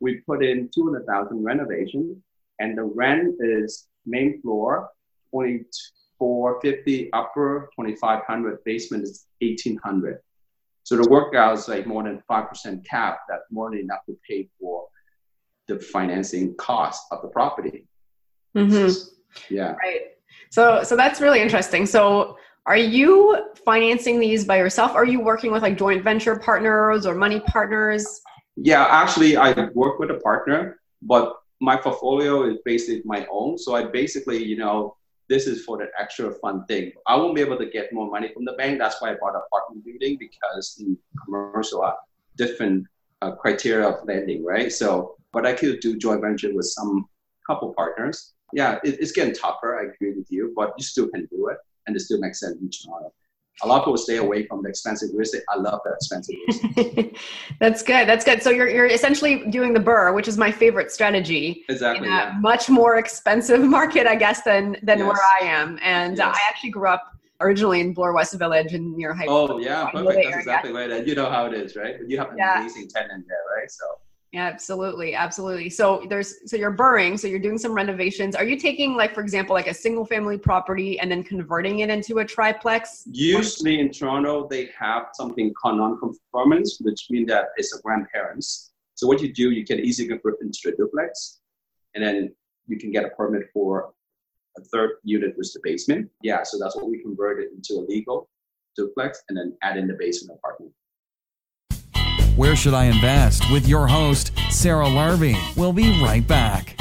We 0.00 0.20
put 0.20 0.42
in 0.42 0.70
200,000 0.74 1.44
renovation, 1.44 2.22
and 2.58 2.78
the 2.78 2.84
rent 2.84 3.34
is 3.40 3.88
main 4.06 4.40
floor 4.40 4.88
2450 5.32 7.12
upper 7.12 7.70
2500 7.76 8.64
basement 8.64 9.04
is 9.04 9.26
1800 9.40 10.20
so 10.90 10.96
the 10.96 11.08
workout 11.08 11.56
is 11.56 11.68
like 11.68 11.86
more 11.86 12.02
than 12.02 12.20
5% 12.28 12.84
cap. 12.84 13.20
That's 13.28 13.44
more 13.52 13.70
than 13.70 13.78
enough 13.78 14.04
to 14.06 14.18
pay 14.28 14.48
for 14.58 14.88
the 15.68 15.78
financing 15.78 16.56
cost 16.56 17.04
of 17.12 17.22
the 17.22 17.28
property. 17.28 17.86
Mm-hmm. 18.56 19.54
Yeah. 19.54 19.74
Right. 19.74 20.00
So, 20.50 20.82
so 20.82 20.96
that's 20.96 21.20
really 21.20 21.40
interesting. 21.40 21.86
So 21.86 22.38
are 22.66 22.76
you 22.76 23.52
financing 23.64 24.18
these 24.18 24.44
by 24.44 24.58
yourself? 24.58 24.96
Are 24.96 25.04
you 25.04 25.20
working 25.20 25.52
with 25.52 25.62
like 25.62 25.78
joint 25.78 26.02
venture 26.02 26.34
partners 26.34 27.06
or 27.06 27.14
money 27.14 27.38
partners? 27.38 28.20
Yeah, 28.56 28.84
actually 28.90 29.36
I 29.36 29.52
work 29.74 30.00
with 30.00 30.10
a 30.10 30.18
partner, 30.18 30.80
but 31.02 31.36
my 31.60 31.76
portfolio 31.76 32.50
is 32.50 32.56
basically 32.64 33.02
my 33.04 33.28
own. 33.30 33.58
So 33.58 33.76
I 33.76 33.84
basically, 33.84 34.42
you 34.42 34.56
know, 34.56 34.96
this 35.30 35.46
is 35.46 35.64
for 35.64 35.78
the 35.78 35.86
extra 35.98 36.32
fun 36.42 36.66
thing. 36.66 36.92
I 37.06 37.14
won't 37.16 37.36
be 37.36 37.40
able 37.40 37.56
to 37.56 37.66
get 37.66 37.92
more 37.92 38.10
money 38.10 38.30
from 38.34 38.44
the 38.44 38.52
bank. 38.54 38.80
That's 38.80 39.00
why 39.00 39.12
I 39.12 39.14
bought 39.14 39.36
an 39.36 39.42
apartment 39.46 39.84
building 39.84 40.18
because 40.18 40.76
in 40.80 40.98
commercial 41.24 41.82
are 41.82 41.96
different 42.36 42.86
uh, 43.22 43.36
criteria 43.36 43.88
of 43.88 44.04
lending, 44.06 44.44
right? 44.44 44.72
So, 44.72 45.16
but 45.32 45.46
I 45.46 45.52
could 45.52 45.78
do 45.78 45.96
joint 45.96 46.20
venture 46.20 46.52
with 46.52 46.66
some 46.66 47.06
couple 47.46 47.72
partners. 47.74 48.34
Yeah, 48.52 48.80
it, 48.82 48.98
it's 49.00 49.12
getting 49.12 49.32
tougher. 49.32 49.78
I 49.78 49.94
agree 49.94 50.18
with 50.18 50.26
you, 50.30 50.52
but 50.56 50.74
you 50.76 50.84
still 50.84 51.08
can 51.08 51.26
do 51.26 51.46
it, 51.46 51.58
and 51.86 51.94
it 51.94 52.00
still 52.00 52.18
makes 52.18 52.40
sense 52.40 52.56
in 52.60 52.68
Toronto. 52.68 53.12
A 53.62 53.66
lot 53.66 53.78
of 53.80 53.84
people 53.84 53.96
stay 53.98 54.16
away 54.16 54.46
from 54.46 54.62
the 54.62 54.68
expensive 54.68 55.10
real 55.12 55.20
estate. 55.22 55.42
I 55.50 55.56
love 55.58 55.80
that 55.84 55.92
expensive 55.94 56.34
real 56.48 56.56
estate. 56.86 57.18
That's 57.60 57.82
good. 57.82 58.08
That's 58.08 58.24
good. 58.24 58.42
So 58.42 58.50
you're 58.50 58.68
you're 58.68 58.86
essentially 58.86 59.44
doing 59.50 59.72
the 59.74 59.80
burr, 59.80 60.12
which 60.12 60.28
is 60.28 60.38
my 60.38 60.50
favorite 60.50 60.90
strategy. 60.90 61.64
Exactly. 61.68 62.06
In 62.06 62.12
a 62.12 62.16
Yeah. 62.16 62.38
much 62.40 62.70
more 62.70 62.96
expensive 62.96 63.60
market, 63.78 64.06
I 64.06 64.16
guess, 64.16 64.42
than 64.42 64.76
than 64.82 64.98
Yes. 65.00 65.06
where 65.08 65.22
I 65.42 65.44
am. 65.46 65.78
And 65.82 66.20
uh, 66.20 66.24
Yes. 66.26 66.36
I 66.40 66.48
actually 66.48 66.70
grew 66.70 66.88
up 66.88 67.02
originally 67.42 67.80
in 67.80 67.92
Bloor 67.92 68.12
West 68.12 68.34
Village 68.38 68.72
and 68.74 68.96
near 68.96 69.12
High. 69.14 69.26
Oh 69.28 69.58
yeah, 69.58 69.90
perfect. 69.90 70.06
That's 70.14 70.26
area. 70.26 70.36
exactly 70.38 70.72
right. 70.72 70.90
And 70.90 71.06
you 71.06 71.14
know 71.14 71.28
how 71.30 71.46
it 71.46 71.54
is, 71.54 71.76
right? 71.76 71.96
You 72.06 72.18
have 72.18 72.30
an 72.30 72.38
Yeah. 72.38 72.60
amazing 72.60 72.88
tenant 72.88 73.24
there, 73.28 73.44
right? 73.58 73.70
So 73.70 73.84
absolutely, 74.34 75.14
absolutely. 75.14 75.70
So 75.70 76.04
there's 76.08 76.48
so 76.48 76.56
you're 76.56 76.70
burring, 76.70 77.18
so 77.18 77.26
you're 77.26 77.40
doing 77.40 77.58
some 77.58 77.72
renovations. 77.72 78.36
Are 78.36 78.44
you 78.44 78.58
taking 78.58 78.94
like 78.96 79.14
for 79.14 79.20
example 79.20 79.54
like 79.54 79.66
a 79.66 79.74
single 79.74 80.04
family 80.04 80.38
property 80.38 80.98
and 81.00 81.10
then 81.10 81.22
converting 81.22 81.80
it 81.80 81.90
into 81.90 82.18
a 82.18 82.24
triplex? 82.24 83.04
usually 83.06 83.80
in 83.80 83.90
Toronto, 83.90 84.46
they 84.48 84.70
have 84.78 85.08
something 85.14 85.52
called 85.54 85.78
non-conformance, 85.78 86.78
which 86.80 87.06
means 87.10 87.28
that 87.28 87.46
it's 87.56 87.74
a 87.76 87.82
grandparents. 87.82 88.72
So 88.94 89.06
what 89.06 89.20
you 89.20 89.32
do, 89.32 89.50
you 89.50 89.64
can 89.64 89.80
easily 89.80 90.08
convert 90.08 90.40
into 90.42 90.68
a 90.68 90.76
duplex, 90.76 91.40
and 91.94 92.04
then 92.04 92.34
you 92.66 92.78
can 92.78 92.90
get 92.92 93.04
a 93.04 93.10
permit 93.10 93.48
for 93.52 93.92
a 94.58 94.62
third 94.64 94.90
unit 95.04 95.34
with 95.36 95.50
the 95.54 95.60
basement. 95.62 96.08
Yeah, 96.22 96.42
so 96.42 96.58
that's 96.58 96.76
what 96.76 96.88
we 96.88 97.00
converted 97.02 97.48
into 97.52 97.80
a 97.80 97.84
legal 97.88 98.28
duplex, 98.76 99.22
and 99.28 99.38
then 99.38 99.56
add 99.62 99.76
in 99.76 99.88
the 99.88 99.94
basement 99.94 100.38
apartment. 100.38 100.72
Where 102.36 102.56
Should 102.56 102.74
I 102.74 102.84
Invest? 102.86 103.50
with 103.50 103.66
your 103.68 103.86
host, 103.86 104.32
Sarah 104.50 104.86
Larbi. 104.86 105.36
We'll 105.56 105.72
be 105.72 106.02
right 106.02 106.26
back. 106.26 106.76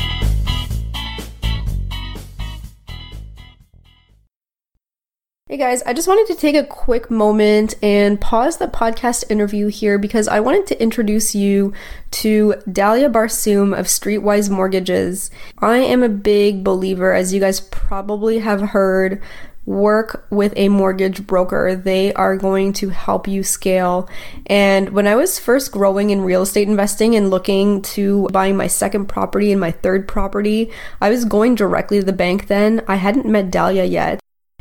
Hey 5.48 5.58
guys, 5.58 5.82
I 5.82 5.94
just 5.94 6.08
wanted 6.08 6.32
to 6.32 6.39
take 6.39 6.56
a 6.56 6.63
quick 6.63 7.10
moment 7.10 7.74
and 7.82 8.22
pause 8.22 8.58
the 8.58 8.68
podcast 8.68 9.32
interview 9.32 9.65
here 9.68 9.98
because 9.98 10.27
I 10.27 10.39
wanted 10.41 10.68
to 10.68 10.82
introduce 10.82 11.34
you 11.34 11.74
to 12.12 12.53
Dahlia 12.72 13.10
Barsoom 13.10 13.77
of 13.77 13.88
Streetwise 13.88 14.51
Mortgages. 14.51 15.32
I 15.58 15.77
am 15.77 16.03
a 16.03 16.10
big 16.10 16.63
believer, 16.63 17.13
as 17.15 17.34
you 17.34 17.39
guys 17.39 17.62
probably 17.62 18.39
have 18.39 18.62
heard, 18.62 19.24
work 19.66 20.25
with 20.30 20.54
a 20.56 20.70
mortgage 20.70 21.25
broker. 21.28 21.75
They 21.75 22.13
are 22.13 22.38
going 22.38 22.74
to 22.74 22.89
help 22.89 23.28
you 23.28 23.44
scale. 23.44 24.10
And 24.48 24.89
when 24.89 25.08
I 25.08 25.16
was 25.16 25.39
first 25.39 25.72
growing 25.72 26.10
in 26.10 26.22
real 26.22 26.42
estate 26.42 26.68
investing 26.68 27.16
and 27.16 27.30
looking 27.30 27.82
to 27.84 28.28
buying 28.32 28.58
my 28.58 28.68
second 28.68 29.06
property 29.06 29.51
and 29.51 29.62
my 29.62 29.72
third 29.72 30.08
property, 30.08 30.72
I 31.00 31.10
was 31.10 31.25
going 31.25 31.56
directly 31.56 32.00
to 32.00 32.06
the 32.06 32.13
bank 32.13 32.48
then. 32.48 32.84
I 32.88 32.96
hadn't 32.96 33.25
met 33.25 33.51
Dahlia 33.51 33.86
yet. 33.86 34.20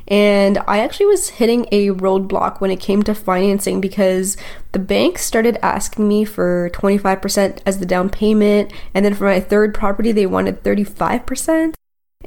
And 0.09 0.57
I 0.67 0.79
actually 0.79 1.07
was 1.07 1.29
hitting 1.29 1.67
a 1.71 1.89
roadblock 1.89 2.61
when 2.61 2.71
it 2.71 2.81
came 2.81 3.03
to 3.03 3.15
financing 3.15 3.81
because 3.81 4.39
the 4.73 4.79
bank 4.79 5.19
started 5.19 5.59
asking 5.63 6.09
me 6.09 6.25
for 6.25 6.71
25% 6.73 7.61
as 7.67 7.79
the 7.79 7.87
down 7.87 8.09
payment. 8.09 8.73
And 8.95 9.05
then 9.05 9.13
for 9.13 9.25
my 9.25 9.39
third 9.39 9.75
property, 9.75 10.13
they 10.13 10.27
wanted 10.27 10.63
35%. 10.63 11.75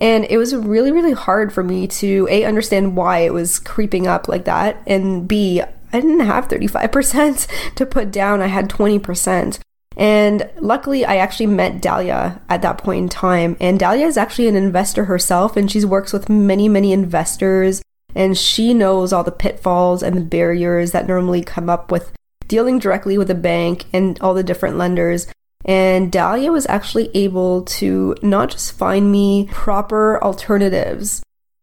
And 0.01 0.25
it 0.31 0.38
was 0.38 0.55
really, 0.55 0.91
really 0.91 1.13
hard 1.13 1.53
for 1.53 1.63
me 1.63 1.88
to 1.88 2.27
A, 2.31 2.43
understand 2.43 2.98
why 2.98 3.20
it 3.20 3.34
was 3.34 3.60
creeping 3.60 4.08
up 4.08 4.27
like 4.27 4.46
that. 4.46 4.81
And 4.88 5.27
B, 5.27 5.62
I 5.62 6.00
didn't 6.00 6.22
have 6.22 6.48
35% 6.48 7.48
to 7.75 7.86
put 7.86 8.12
down, 8.12 8.41
I 8.41 8.48
had 8.48 8.67
20%. 8.67 9.60
And 9.98 10.50
luckily, 10.60 11.05
I 11.05 11.17
actually 11.17 11.48
met 11.48 11.81
Dahlia 11.81 12.41
at 12.50 12.63
that 12.63 12.79
point 12.79 13.03
in 13.03 13.10
time. 13.10 13.55
And 13.60 13.79
Dahlia 13.79 14.08
is 14.08 14.17
actually 14.17 14.48
an 14.48 14.55
investor 14.55 15.05
herself, 15.05 15.55
and 15.55 15.70
she 15.70 15.86
works 15.86 16.12
with 16.12 16.29
many, 16.29 16.67
many 16.67 16.93
investors. 16.93 17.84
And 18.15 18.36
she 18.38 18.74
knows 18.74 19.13
all 19.13 19.24
the 19.24 19.31
pitfalls 19.31 20.01
and 20.01 20.17
the 20.17 20.22
barriers 20.22 20.91
that 20.91 21.08
normally 21.08 21.43
come 21.43 21.70
up 21.70 21.91
with 21.91 22.12
dealing 22.48 22.79
directly 22.79 23.17
with 23.17 23.29
a 23.29 23.36
bank 23.36 23.86
and 23.93 24.20
all 24.20 24.34
the 24.34 24.43
different 24.43 24.77
lenders. 24.77 25.27
And 25.65 26.12
Dahlia 26.12 26.51
was 26.51 26.68
actually 26.68 27.10
able 27.15 27.63
to 27.63 28.15
not 28.22 28.51
just 28.51 28.74
find 28.74 29.12
me 29.12 29.48
proper 29.51 30.22
alternatives, 30.24 31.22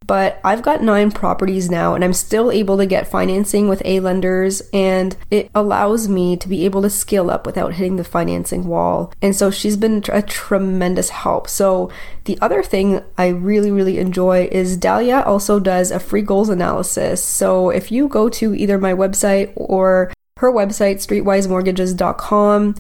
but 0.09 0.41
I've 0.43 0.63
got 0.63 0.83
nine 0.83 1.13
properties 1.13 1.71
now 1.71 1.95
and 1.95 2.03
I'm 2.03 2.15
still 2.15 2.51
able 2.51 2.79
to 2.79 2.87
get 2.87 3.07
financing 3.07 3.69
with 3.69 3.83
A 3.85 4.01
lenders 4.01 4.63
and 4.73 5.15
it 5.31 5.51
allows 5.55 6.09
me 6.09 6.35
to 6.39 6.49
be 6.49 6.65
able 6.65 6.81
to 6.81 6.91
scale 6.91 7.31
up 7.31 7.45
without 7.45 7.75
hitting 7.75 7.97
the 7.97 8.05
financing 8.05 8.67
wall. 8.67 9.13
And 9.21 9.37
so 9.37 9.51
she's 9.51 9.77
been 9.77 10.03
a 10.09 10.23
tremendous 10.23 11.11
help. 11.11 11.47
So 11.47 11.91
the 12.25 12.39
other 12.41 12.63
thing 12.63 13.03
I 13.19 13.29
really, 13.29 13.71
really 13.71 13.99
enjoy 13.99 14.49
is 14.51 14.79
Dahlia 14.79 15.21
also 15.27 15.61
does 15.61 15.91
a 15.91 16.01
free 16.01 16.23
goals 16.23 16.49
analysis. 16.49 17.23
So 17.23 17.69
if 17.69 17.93
you 17.93 18.09
go 18.09 18.31
to 18.31 18.55
either 18.55 18.79
my 18.79 18.95
website 18.95 19.53
or 19.57 20.11
her 20.39 20.51
website, 20.51 21.07
streetwisemortgages.com, 21.07 22.77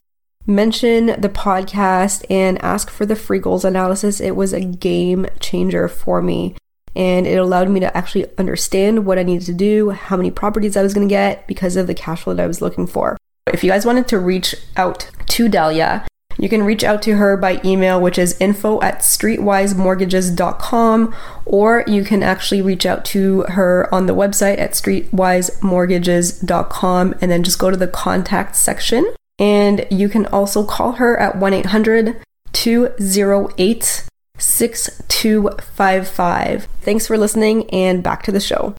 mention 0.49 1.07
the 1.07 1.28
podcast 1.28 2.25
and 2.28 2.61
ask 2.64 2.90
for 2.90 3.07
the 3.07 3.14
free 3.14 3.38
goals 3.38 3.64
analysis. 3.64 4.21
It 4.21 4.35
was 4.35 4.52
a 4.52 4.64
game 4.64 5.28
changer 5.38 5.87
for 5.87 6.21
me. 6.23 6.57
And 6.97 7.26
it 7.26 7.37
allowed 7.37 7.69
me 7.69 7.78
to 7.81 7.97
actually 7.97 8.26
understand 8.38 9.07
what 9.07 9.19
I 9.19 9.23
needed 9.23 9.47
to 9.47 9.52
do, 9.52 9.90
how 9.90 10.17
many 10.17 10.33
properties 10.33 10.76
I 10.76 10.83
was 10.83 10.95
going 10.95 11.07
to 11.07 11.12
get 11.12 11.47
because 11.47 11.76
of 11.76 11.87
the 11.87 11.95
cash 11.95 12.23
flow 12.23 12.35
that 12.35 12.43
I 12.43 12.49
was 12.49 12.62
looking 12.62 12.88
for. 12.88 13.17
If 13.52 13.62
you 13.62 13.71
guys 13.71 13.87
wanted 13.87 14.09
to 14.09 14.19
reach 14.19 14.57
out 14.76 15.09
to 15.26 15.49
Dahlia, 15.49 16.05
you 16.38 16.49
can 16.49 16.62
reach 16.62 16.83
out 16.85 17.02
to 17.02 17.17
her 17.17 17.37
by 17.37 17.61
email, 17.64 18.00
which 18.00 18.17
is 18.17 18.40
info 18.40 18.81
at 18.81 19.00
streetwisemortgages.com, 19.00 21.14
or 21.45 21.85
you 21.87 22.05
can 22.05 22.23
actually 22.23 22.62
reach 22.62 22.87
out 22.87 23.05
to 23.07 23.43
her 23.49 23.93
on 23.93 24.07
the 24.07 24.14
website 24.14 24.59
at 24.59 24.71
streetwisemortgages.com 24.73 27.14
and 27.21 27.31
then 27.31 27.43
just 27.43 27.59
go 27.59 27.71
to 27.71 27.76
the 27.76 27.88
contact 27.88 28.57
section. 28.57 29.12
And 29.38 29.87
you 29.90 30.09
can 30.09 30.25
also 30.26 30.64
call 30.64 30.92
her 30.92 31.18
at 31.18 31.37
1 31.37 31.54
800 31.54 32.23
208 32.52 34.04
6255. 34.38 36.68
Thanks 36.80 37.07
for 37.07 37.18
listening 37.18 37.68
and 37.71 38.02
back 38.02 38.23
to 38.25 38.33
the 38.33 38.40
show. 38.40 38.75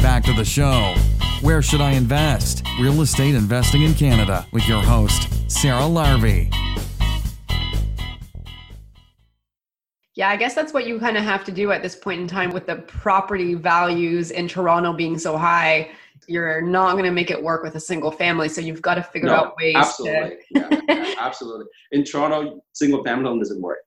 Back 0.00 0.24
to 0.24 0.32
the 0.32 0.44
show. 0.44 0.94
Where 1.42 1.62
should 1.62 1.80
I 1.80 1.92
invest? 1.92 2.64
Real 2.80 3.00
estate 3.02 3.34
investing 3.34 3.82
in 3.82 3.94
Canada 3.94 4.46
with 4.52 4.68
your 4.68 4.82
host, 4.82 5.28
Sarah 5.50 5.82
Larbi. 5.82 6.52
Yeah, 10.14 10.28
I 10.28 10.36
guess 10.36 10.54
that's 10.54 10.74
what 10.74 10.86
you 10.86 11.00
kind 11.00 11.16
of 11.16 11.24
have 11.24 11.42
to 11.44 11.52
do 11.52 11.72
at 11.72 11.82
this 11.82 11.96
point 11.96 12.20
in 12.20 12.28
time 12.28 12.50
with 12.50 12.66
the 12.66 12.76
property 12.76 13.54
values 13.54 14.30
in 14.30 14.46
Toronto 14.46 14.92
being 14.92 15.18
so 15.18 15.38
high. 15.38 15.90
You're 16.28 16.60
not 16.62 16.92
going 16.92 17.04
to 17.04 17.10
make 17.10 17.30
it 17.30 17.42
work 17.42 17.62
with 17.62 17.74
a 17.74 17.80
single 17.80 18.10
family, 18.10 18.48
so 18.48 18.60
you've 18.60 18.82
got 18.82 18.94
to 18.94 19.02
figure 19.02 19.28
No, 19.28 19.34
out 19.36 19.56
ways 19.56 19.74
to 19.74 19.78
absolutely. 19.78 20.36
yeah, 20.50 20.80
yeah, 20.88 21.14
absolutely. 21.18 21.66
In 21.92 22.04
Toronto, 22.04 22.60
single 22.72 23.02
family 23.04 23.26
home 23.28 23.38
doesn't 23.38 23.60
work. 23.60 23.78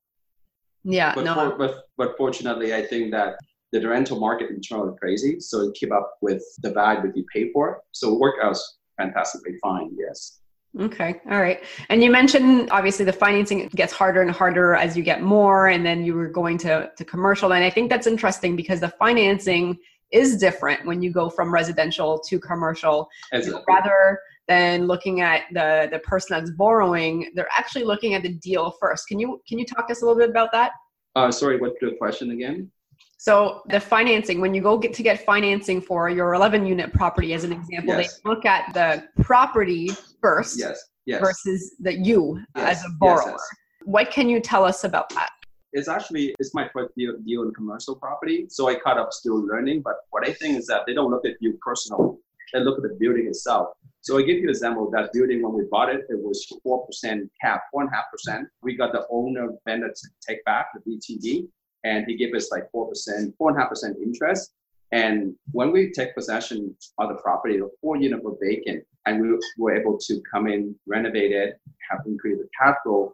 Yeah, 0.83 1.15
But, 1.15 1.25
no. 1.25 1.33
for, 1.33 1.57
but, 1.57 1.83
but 1.97 2.17
fortunately, 2.17 2.73
I 2.73 2.85
think 2.85 3.11
that 3.11 3.35
the 3.71 3.87
rental 3.87 4.19
market 4.19 4.49
in 4.51 4.61
Toronto 4.61 4.93
is 4.93 4.99
crazy, 4.99 5.39
so 5.39 5.61
it 5.61 5.73
keep 5.73 5.91
up 5.91 6.17
with 6.21 6.43
the 6.61 6.71
value 6.71 7.01
that 7.03 7.17
you 7.17 7.25
pay 7.33 7.51
for. 7.51 7.81
So 7.91 8.13
it 8.13 8.19
worked 8.19 8.43
out 8.43 8.57
fantastically 8.97 9.57
fine, 9.61 9.91
yes. 9.97 10.39
Okay. 10.79 11.21
All 11.31 11.39
right. 11.39 11.63
And 11.87 12.03
you 12.03 12.11
mentioned 12.11 12.69
obviously 12.69 13.05
the 13.05 13.13
financing 13.13 13.69
gets 13.69 13.93
harder 13.93 14.21
and 14.21 14.29
harder 14.29 14.75
as 14.75 14.97
you 14.97 15.03
get 15.03 15.21
more 15.21 15.67
and 15.67 15.85
then 15.85 16.03
you 16.03 16.13
were 16.13 16.27
going 16.27 16.57
to 16.59 16.91
to 16.97 17.05
commercial 17.05 17.53
and 17.53 17.63
I 17.63 17.69
think 17.69 17.89
that's 17.89 18.07
interesting 18.07 18.57
because 18.57 18.81
the 18.81 18.89
financing 18.89 19.77
is 20.15 20.37
different 20.37 20.85
when 20.85 21.01
you 21.01 21.11
go 21.11 21.29
from 21.29 21.53
residential 21.53 22.17
to 22.27 22.39
commercial. 22.39 23.07
Know, 23.33 23.63
rather 23.67 24.19
than 24.47 24.87
looking 24.87 25.21
at 25.21 25.41
the 25.53 25.89
the 25.91 25.99
person 25.99 26.29
that's 26.37 26.51
borrowing, 26.51 27.31
they're 27.35 27.49
actually 27.57 27.83
looking 27.83 28.13
at 28.13 28.21
the 28.23 28.33
deal 28.49 28.65
first. 28.79 29.07
Can 29.07 29.19
you 29.19 29.41
can 29.47 29.59
you 29.59 29.65
talk 29.65 29.87
to 29.87 29.91
us 29.93 30.01
a 30.01 30.05
little 30.05 30.19
bit 30.19 30.29
about 30.29 30.51
that? 30.53 30.71
uh, 31.17 31.31
sorry, 31.31 31.57
what's 31.57 31.75
the 31.81 31.91
question 31.97 32.31
again? 32.31 32.69
So 33.17 33.61
the 33.69 33.79
financing, 33.79 34.41
when 34.41 34.53
you 34.53 34.61
go 34.61 34.77
get 34.77 34.93
to 34.95 35.03
get 35.03 35.25
financing 35.25 35.79
for 35.81 36.09
your 36.09 36.33
11 36.33 36.65
unit 36.65 36.91
property, 36.93 37.33
as 37.33 37.43
an 37.45 37.53
example, 37.53 37.95
Yes. 37.97 38.19
they 38.21 38.29
look 38.29 38.45
at 38.45 38.73
the 38.73 39.07
property 39.23 39.89
first 40.21 40.59
Yes, 40.59 40.77
yes. 41.05 41.21
versus 41.21 41.75
the 41.79 41.93
you 42.07 42.43
as 42.55 42.83
a 42.83 42.89
borrower. 42.99 43.31
yes. 43.31 43.41
What 43.85 44.11
can 44.11 44.27
you 44.29 44.39
tell 44.41 44.63
us 44.65 44.83
about 44.83 45.07
that? 45.11 45.29
It's 45.75 45.89
actually 45.89 46.33
it's 46.39 46.53
my 46.53 46.69
first 46.71 46.95
deal, 46.95 47.15
deal 47.25 47.43
in 47.43 47.53
commercial 47.53 47.95
property, 47.97 48.45
so 48.47 48.69
I 48.69 48.75
caught 48.75 48.97
up 48.97 49.11
still 49.11 49.45
learning. 49.45 49.81
But 49.81 49.95
what 50.09 50.25
I 50.25 50.31
think 50.31 50.57
is 50.57 50.67
that 50.67 50.83
they 50.87 50.93
don't 50.93 51.11
look 51.11 51.25
at 51.25 51.33
you 51.41 51.59
personally; 51.61 52.15
they 52.53 52.61
look 52.61 52.77
at 52.77 52.83
the 52.83 52.95
building 52.97 53.27
itself. 53.27 53.75
So 53.99 54.17
I 54.17 54.21
give 54.21 54.37
you 54.37 54.43
an 54.43 54.51
example. 54.51 54.85
Of 54.85 54.93
that 54.93 55.11
building 55.11 55.43
when 55.43 55.51
we 55.51 55.65
bought 55.69 55.89
it, 55.89 56.05
it 56.07 56.17
was 56.17 56.47
four 56.63 56.85
percent 56.85 57.29
cap, 57.41 57.63
four 57.73 57.81
and 57.81 57.91
a 57.91 57.93
half 57.93 58.05
percent. 58.09 58.47
We 58.61 58.77
got 58.77 58.93
the 58.93 59.05
owner 59.11 59.49
vendor 59.67 59.89
to 59.89 60.07
take 60.25 60.45
back 60.45 60.67
the 60.73 60.79
VTB, 60.89 61.49
and 61.83 62.05
he 62.07 62.15
gave 62.15 62.33
us 62.33 62.53
like 62.53 62.71
four 62.71 62.87
percent, 62.87 63.35
four 63.37 63.49
and 63.49 63.57
a 63.57 63.59
half 63.59 63.69
percent 63.69 63.97
interest. 64.01 64.53
And 64.93 65.35
when 65.51 65.73
we 65.73 65.91
take 65.91 66.15
possession 66.15 66.73
of 66.99 67.09
the 67.09 67.15
property, 67.15 67.57
the 67.57 67.69
four 67.81 67.97
unit 67.97 68.23
were 68.23 68.37
vacant, 68.41 68.85
and 69.07 69.21
we 69.21 69.37
were 69.57 69.75
able 69.75 69.97
to 70.07 70.21
come 70.31 70.47
in, 70.47 70.73
renovate 70.87 71.33
it, 71.33 71.59
have 71.91 71.99
increased 72.05 72.39
the 72.39 72.75
flow, 72.81 73.13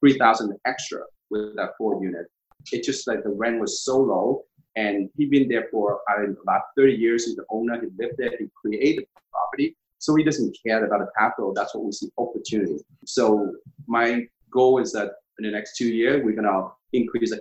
three 0.00 0.18
thousand 0.18 0.58
extra 0.66 1.02
with 1.30 1.56
that 1.56 1.70
four 1.78 2.02
unit. 2.02 2.26
It 2.72 2.84
just 2.84 3.06
like 3.06 3.22
the 3.22 3.30
rent 3.30 3.60
was 3.60 3.82
so 3.84 3.98
low, 3.98 4.44
And 4.76 5.08
he's 5.16 5.30
been 5.30 5.48
there 5.48 5.68
for 5.70 6.00
uh, 6.10 6.30
about 6.42 6.62
30 6.76 6.94
years. 6.94 7.26
He's 7.26 7.36
the 7.36 7.44
owner. 7.50 7.80
He 7.80 7.88
lived 7.98 8.16
there. 8.18 8.32
He 8.38 8.48
created 8.54 9.04
the 9.14 9.20
property. 9.32 9.76
So 9.98 10.14
he 10.14 10.24
doesn't 10.24 10.56
care 10.64 10.84
about 10.84 11.00
the 11.00 11.10
capital. 11.18 11.52
That's 11.52 11.74
what 11.74 11.84
we 11.84 11.92
see 11.92 12.10
opportunity. 12.16 12.78
So 13.04 13.52
my 13.86 14.26
goal 14.50 14.78
is 14.80 14.92
that 14.92 15.10
in 15.38 15.44
the 15.44 15.50
next 15.50 15.76
two 15.76 15.88
years, 15.88 16.22
we're 16.24 16.34
gonna 16.34 16.68
increase 16.92 17.30
the 17.30 17.40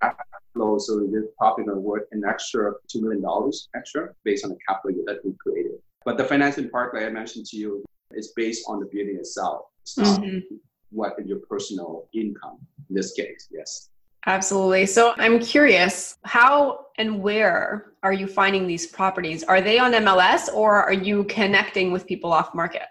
capital. 0.00 0.78
So 0.78 1.02
we're 1.02 1.28
probably 1.38 1.64
gonna 1.64 1.80
work 1.80 2.08
an 2.12 2.22
extra 2.26 2.72
two 2.88 3.00
million 3.02 3.22
dollars 3.22 3.68
extra 3.74 4.10
based 4.24 4.44
on 4.44 4.50
the 4.50 4.58
capital 4.68 5.02
that 5.06 5.24
we 5.24 5.32
created. 5.40 5.72
But 6.04 6.18
the 6.18 6.24
financing 6.24 6.68
part, 6.68 6.94
like 6.94 7.04
I 7.04 7.08
mentioned 7.08 7.46
to 7.46 7.56
you, 7.56 7.84
is 8.12 8.32
based 8.36 8.64
on 8.68 8.80
the 8.80 8.86
building 8.86 9.16
itself. 9.16 9.66
It's 9.82 9.94
mm-hmm. 9.96 10.56
What 10.94 11.14
is 11.18 11.26
your 11.26 11.40
personal 11.40 12.08
income 12.14 12.58
in 12.88 12.94
this 12.94 13.12
case. 13.12 13.48
Yes. 13.50 13.90
Absolutely. 14.26 14.86
So 14.86 15.12
I'm 15.18 15.38
curious, 15.38 16.16
how 16.24 16.86
and 16.96 17.22
where 17.22 17.92
are 18.02 18.12
you 18.12 18.26
finding 18.26 18.66
these 18.66 18.86
properties? 18.86 19.42
Are 19.44 19.60
they 19.60 19.78
on 19.78 19.92
MLS 19.92 20.48
or 20.52 20.82
are 20.82 20.94
you 20.94 21.24
connecting 21.24 21.92
with 21.92 22.06
people 22.06 22.32
off 22.32 22.54
market? 22.54 22.82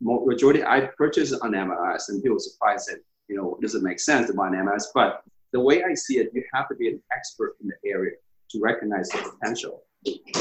Majority, 0.00 0.62
I 0.62 0.90
purchased 0.98 1.34
on 1.42 1.52
MLS 1.52 2.08
and 2.08 2.22
people 2.22 2.38
surprised 2.38 2.88
that, 2.88 2.98
you 3.28 3.36
know, 3.36 3.58
does 3.60 3.74
it 3.74 3.82
make 3.82 3.98
sense 3.98 4.28
to 4.28 4.34
buy 4.34 4.48
an 4.48 4.54
MLS? 4.54 4.84
But 4.94 5.22
the 5.52 5.60
way 5.60 5.82
I 5.82 5.94
see 5.94 6.18
it, 6.18 6.30
you 6.34 6.44
have 6.52 6.68
to 6.68 6.74
be 6.76 6.88
an 6.88 7.02
expert 7.16 7.56
in 7.60 7.68
the 7.68 7.90
area 7.90 8.12
to 8.50 8.60
recognize 8.60 9.08
the 9.08 9.32
potential, 9.40 9.82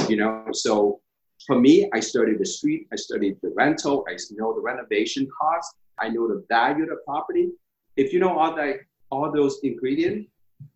you 0.09 0.17
know? 0.17 0.45
So 0.51 0.99
for 1.47 1.59
me, 1.59 1.89
I 1.93 1.99
studied 1.99 2.39
the 2.39 2.45
street, 2.45 2.87
I 2.91 2.97
studied 2.97 3.37
the 3.41 3.51
rental, 3.55 4.05
I 4.07 4.17
know 4.31 4.53
the 4.53 4.61
renovation 4.61 5.27
cost, 5.39 5.75
I 5.99 6.09
know 6.09 6.27
the 6.27 6.45
value 6.49 6.83
of 6.83 6.89
the 6.89 6.97
property. 7.05 7.49
If 7.95 8.11
you 8.11 8.19
know 8.19 8.37
all 8.37 8.55
that 8.55 8.77
all 9.13 9.31
those 9.31 9.59
ingredients, 9.63 10.29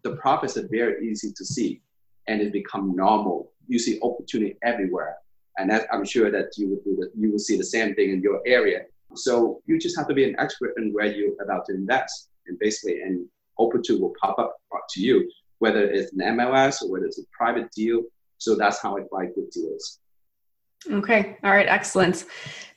the 0.03 0.15
profits 0.17 0.57
are 0.57 0.67
very 0.69 1.09
easy 1.09 1.31
to 1.35 1.45
see 1.45 1.81
and 2.27 2.41
it 2.41 2.53
become 2.53 2.95
normal. 2.95 3.51
You 3.67 3.79
see 3.79 3.99
opportunity 4.01 4.57
everywhere. 4.63 5.15
And 5.57 5.69
that, 5.71 5.87
I'm 5.91 6.05
sure 6.05 6.29
that 6.29 6.49
you 6.57 6.69
will 6.69 6.81
do 6.83 6.95
that. 7.01 7.11
You 7.17 7.31
will 7.31 7.39
see 7.39 7.57
the 7.57 7.63
same 7.63 7.95
thing 7.95 8.11
in 8.11 8.21
your 8.21 8.41
area. 8.45 8.81
So 9.15 9.61
you 9.65 9.79
just 9.79 9.97
have 9.97 10.07
to 10.09 10.13
be 10.13 10.23
an 10.29 10.35
expert 10.37 10.73
in 10.77 10.93
where 10.93 11.07
you're 11.07 11.41
about 11.41 11.65
to 11.65 11.73
invest. 11.73 12.29
And 12.47 12.59
basically, 12.59 13.01
an 13.01 13.27
opportunity 13.57 14.01
will 14.01 14.13
pop 14.21 14.37
up 14.37 14.55
to 14.91 15.01
you, 15.01 15.29
whether 15.59 15.83
it's 15.89 16.13
an 16.13 16.19
MLS 16.37 16.81
or 16.81 16.91
whether 16.91 17.05
it's 17.05 17.19
a 17.19 17.23
private 17.35 17.71
deal. 17.71 18.03
So 18.37 18.55
that's 18.55 18.79
how 18.81 18.97
I 18.97 19.01
buy 19.11 19.25
good 19.33 19.49
deals. 19.49 19.99
Okay. 20.91 21.37
All 21.43 21.51
right. 21.51 21.67
Excellent. 21.67 22.25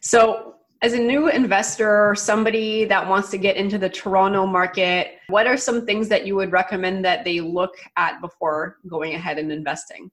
So 0.00 0.54
as 0.82 0.94
a 0.94 0.99
new 0.99 1.28
investor 1.28 2.14
somebody 2.14 2.84
that 2.87 3.06
wants 3.06 3.30
to 3.30 3.38
get 3.38 3.56
into 3.56 3.78
the 3.78 3.88
Toronto 3.88 4.46
market, 4.46 5.18
what 5.28 5.46
are 5.46 5.56
some 5.56 5.84
things 5.84 6.08
that 6.08 6.26
you 6.26 6.34
would 6.37 6.52
recommend 6.52 7.04
that 7.04 7.25
they 7.25 7.40
look 7.40 7.75
at 7.96 8.20
before 8.20 8.78
going 8.88 9.14
ahead 9.14 9.38
and 9.38 9.52
investing? 9.52 10.10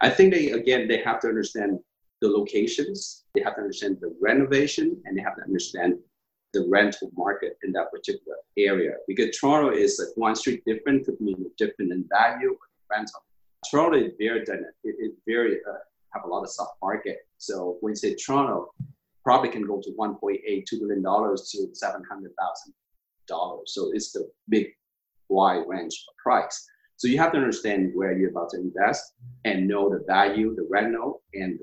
I 0.00 0.10
think 0.10 0.32
they 0.32 0.50
again 0.52 0.88
they 0.88 1.02
have 1.02 1.20
to 1.20 1.28
understand 1.28 1.80
the 2.20 2.28
locations, 2.28 3.24
they 3.34 3.42
have 3.42 3.54
to 3.56 3.60
understand 3.60 3.98
the 4.00 4.14
renovation, 4.20 5.00
and 5.04 5.16
they 5.16 5.22
have 5.22 5.36
to 5.36 5.42
understand 5.42 5.98
the 6.52 6.66
rental 6.68 7.10
market 7.16 7.58
in 7.62 7.72
that 7.72 7.90
particular 7.92 8.38
area. 8.56 8.92
Because 9.06 9.36
Toronto 9.36 9.70
is 9.70 10.02
like 10.02 10.16
one 10.16 10.34
street 10.34 10.62
different 10.64 11.04
could 11.04 11.20
mean 11.20 11.44
different 11.58 11.92
in 11.92 12.08
value 12.08 12.52
or 12.52 12.66
rental. 12.90 13.20
Toronto 13.70 13.98
is 13.98 14.12
very. 14.18 14.40
It, 14.40 14.66
it 14.84 15.12
very 15.26 15.56
uh, 15.68 15.78
have 16.14 16.24
a 16.24 16.28
lot 16.28 16.42
of 16.42 16.50
soft 16.50 16.76
market. 16.80 17.18
So 17.36 17.76
when 17.80 17.92
you 17.92 17.96
say 17.96 18.14
Toronto, 18.14 18.72
probably 19.28 19.50
can 19.50 19.66
go 19.66 19.78
to 19.78 19.90
1.8, 19.90 20.18
$2 20.22 20.80
billion 20.80 21.02
to 21.02 21.58
$700,000. 21.84 23.60
So 23.66 23.90
it's 23.92 24.10
the 24.12 24.26
big 24.48 24.68
wide 25.28 25.64
range 25.66 26.02
of 26.08 26.16
price. 26.16 26.56
So 26.96 27.08
you 27.08 27.18
have 27.18 27.32
to 27.32 27.38
understand 27.38 27.92
where 27.94 28.16
you're 28.16 28.30
about 28.30 28.48
to 28.52 28.58
invest 28.58 29.02
and 29.44 29.68
know 29.68 29.90
the 29.90 30.02
value, 30.06 30.56
the 30.56 30.66
rental, 30.70 31.22
and 31.34 31.58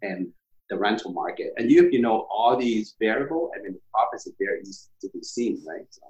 and 0.00 0.28
the 0.70 0.78
rental 0.78 1.12
market. 1.12 1.52
And 1.58 1.70
you, 1.70 1.84
if 1.84 1.92
you 1.92 2.00
know 2.00 2.26
all 2.34 2.56
these 2.56 2.94
variable, 2.98 3.50
I 3.54 3.62
mean, 3.62 3.74
the 3.74 3.80
profits 3.92 4.26
are 4.26 4.36
very 4.38 4.62
easy 4.62 4.88
to 5.02 5.10
be 5.12 5.22
seen, 5.22 5.62
right? 5.68 5.86
So. 5.90 6.00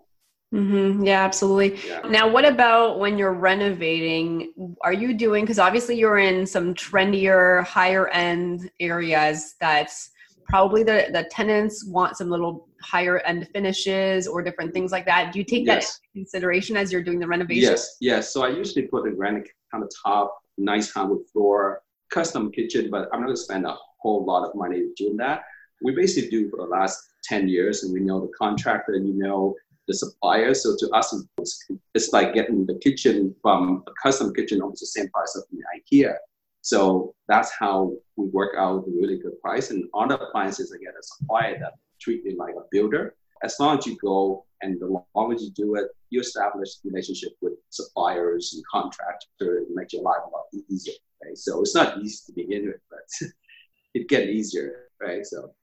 Mm-hmm. 0.55 1.05
Yeah, 1.07 1.25
absolutely. 1.25 1.71
Yeah. 1.89 2.03
Now, 2.09 2.29
what 2.29 2.45
about 2.45 3.01
when 3.01 3.19
you're 3.19 3.35
renovating? 3.51 4.77
Are 4.83 4.93
you 4.93 5.15
doing, 5.15 5.43
because 5.45 5.59
obviously 5.59 5.99
you're 5.99 6.19
in 6.19 6.47
some 6.47 6.73
trendier, 6.75 7.65
higher 7.65 8.07
end 8.11 8.71
areas 8.79 9.57
that's 9.61 10.11
probably 10.51 10.83
the, 10.83 11.07
the 11.13 11.25
tenants 11.31 11.85
want 11.87 12.17
some 12.17 12.29
little 12.29 12.69
higher 12.83 13.19
end 13.21 13.49
finishes 13.53 14.27
or 14.27 14.43
different 14.43 14.75
things 14.75 14.91
like 14.91 15.07
that. 15.07 15.33
Do 15.33 15.39
you 15.39 15.45
take 15.45 15.65
yes. 15.65 15.87
that 15.87 16.01
into 16.19 16.25
consideration 16.25 16.77
as 16.77 16.93
you're 16.93 17.03
doing 17.03 17.21
the 17.21 17.27
renovation? 17.27 17.71
Yes, 17.71 17.97
yes. 18.01 18.33
So 18.33 18.45
I 18.45 18.49
usually 18.49 18.83
put 18.83 19.07
a 19.07 19.13
granite 19.13 19.49
countertop, 19.73 20.31
nice 20.59 20.91
hardwood 20.91 21.27
floor, 21.33 21.83
custom 22.11 22.51
kitchen, 22.51 22.91
but 22.91 23.09
I'm 23.13 23.21
not 23.21 23.27
gonna 23.27 23.37
spend 23.37 23.65
a 23.65 23.77
whole 24.01 24.25
lot 24.25 24.47
of 24.47 24.55
money 24.55 24.89
doing 24.97 25.17
that. 25.19 25.43
We 25.83 25.95
basically 25.95 26.31
do 26.31 26.51
for 26.51 26.57
the 26.57 26.65
last 26.65 26.99
10 27.25 27.49
years 27.49 27.85
and 27.85 27.93
we 27.93 28.01
know 28.01 28.21
the 28.21 28.33
contractor 28.37 28.95
and 28.95 29.07
you 29.07 29.15
know 29.15 29.55
the 29.87 29.95
supplier. 29.95 30.53
So 30.53 30.77
to 30.79 30.91
us, 30.91 31.15
it's, 31.39 31.67
it's 31.95 32.13
like 32.13 32.35
getting 32.35 32.67
the 32.67 32.79
kitchen 32.83 33.35
from 33.41 33.85
a 33.87 33.93
custom 34.03 34.35
kitchen 34.35 34.61
almost 34.61 34.81
the 34.81 34.87
same 34.87 35.09
price 35.11 35.37
of 35.37 35.45
the 35.51 35.63
IKEA. 35.77 36.15
So 36.63 37.15
that's 37.29 37.53
how 37.53 37.93
we 38.17 38.27
work 38.27 38.55
out 38.57 38.85
a 38.87 38.91
really 38.91 39.19
good 39.19 39.41
price. 39.41 39.71
And 39.71 39.85
other 39.95 40.17
the 40.17 40.25
appliances, 40.25 40.73
again, 40.73 40.93
a 40.99 41.03
supplier 41.03 41.59
that 41.59 41.73
treat 42.01 42.25
me 42.25 42.35
like 42.37 42.55
a 42.55 42.65
builder. 42.71 43.15
As 43.43 43.57
long 43.59 43.79
as 43.79 43.87
you 43.87 43.97
go 43.97 44.45
and 44.61 44.79
the 44.79 45.03
longer 45.15 45.37
you 45.37 45.51
do 45.53 45.77
it, 45.77 45.87
you 46.11 46.21
establish 46.21 46.69
relationship 46.85 47.33
with 47.41 47.55
suppliers 47.71 48.53
and 48.55 48.63
contractors, 48.71 49.27
it 49.41 49.69
makes 49.75 49.93
your 49.95 50.03
life 50.03 50.21
a 50.27 50.31
lot 50.31 50.45
easier. 50.69 50.95
Right? 51.25 51.37
So 51.37 51.61
it's 51.63 51.75
not 51.75 51.99
easy 51.99 52.19
to 52.27 52.33
begin 52.33 52.67
with, 52.67 52.81
but 52.91 53.29
it 53.95 54.09
gets 54.09 54.27
easier, 54.27 54.89
right? 55.01 55.25
So 55.25 55.55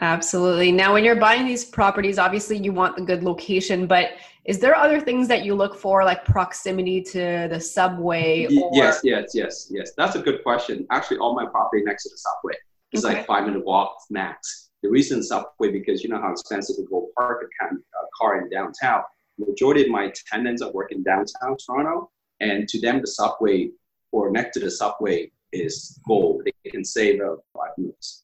Absolutely. 0.00 0.72
Now, 0.72 0.92
when 0.92 1.04
you're 1.04 1.20
buying 1.20 1.46
these 1.46 1.64
properties, 1.64 2.18
obviously 2.18 2.58
you 2.58 2.72
want 2.72 2.96
the 2.96 3.02
good 3.02 3.22
location, 3.22 3.86
but 3.86 4.10
is 4.44 4.58
there 4.58 4.74
other 4.74 5.00
things 5.00 5.28
that 5.28 5.44
you 5.44 5.54
look 5.54 5.76
for, 5.76 6.04
like 6.04 6.24
proximity 6.24 7.00
to 7.02 7.46
the 7.48 7.60
subway? 7.60 8.46
Or... 8.46 8.70
Yes, 8.72 9.00
yes, 9.04 9.30
yes, 9.34 9.68
yes. 9.70 9.92
That's 9.96 10.16
a 10.16 10.18
good 10.18 10.42
question. 10.42 10.84
Actually, 10.90 11.18
all 11.18 11.34
my 11.34 11.46
property 11.46 11.84
next 11.84 12.02
to 12.04 12.10
the 12.10 12.18
subway. 12.18 12.54
It's 12.90 13.04
okay. 13.04 13.14
like 13.14 13.26
five 13.26 13.46
minute 13.46 13.64
walk 13.64 13.96
max. 14.10 14.70
The 14.82 14.90
reason 14.90 15.22
subway 15.22 15.70
because 15.70 16.02
you 16.02 16.10
know 16.10 16.20
how 16.20 16.32
expensive 16.32 16.76
to 16.76 16.86
go 16.90 17.08
park 17.16 17.48
a 17.62 17.68
car 18.20 18.42
in 18.42 18.50
downtown. 18.50 19.02
Majority 19.38 19.84
of 19.84 19.88
my 19.88 20.12
tenants 20.30 20.60
are 20.60 20.70
working 20.72 21.02
downtown 21.02 21.56
Toronto, 21.64 22.10
and 22.40 22.68
to 22.68 22.80
them 22.80 23.00
the 23.00 23.06
subway 23.06 23.70
or 24.12 24.30
next 24.30 24.54
to 24.54 24.60
the 24.60 24.70
subway 24.70 25.30
is 25.52 25.98
gold. 26.06 26.42
They 26.44 26.70
can 26.70 26.84
save 26.84 27.20
uh, 27.20 27.36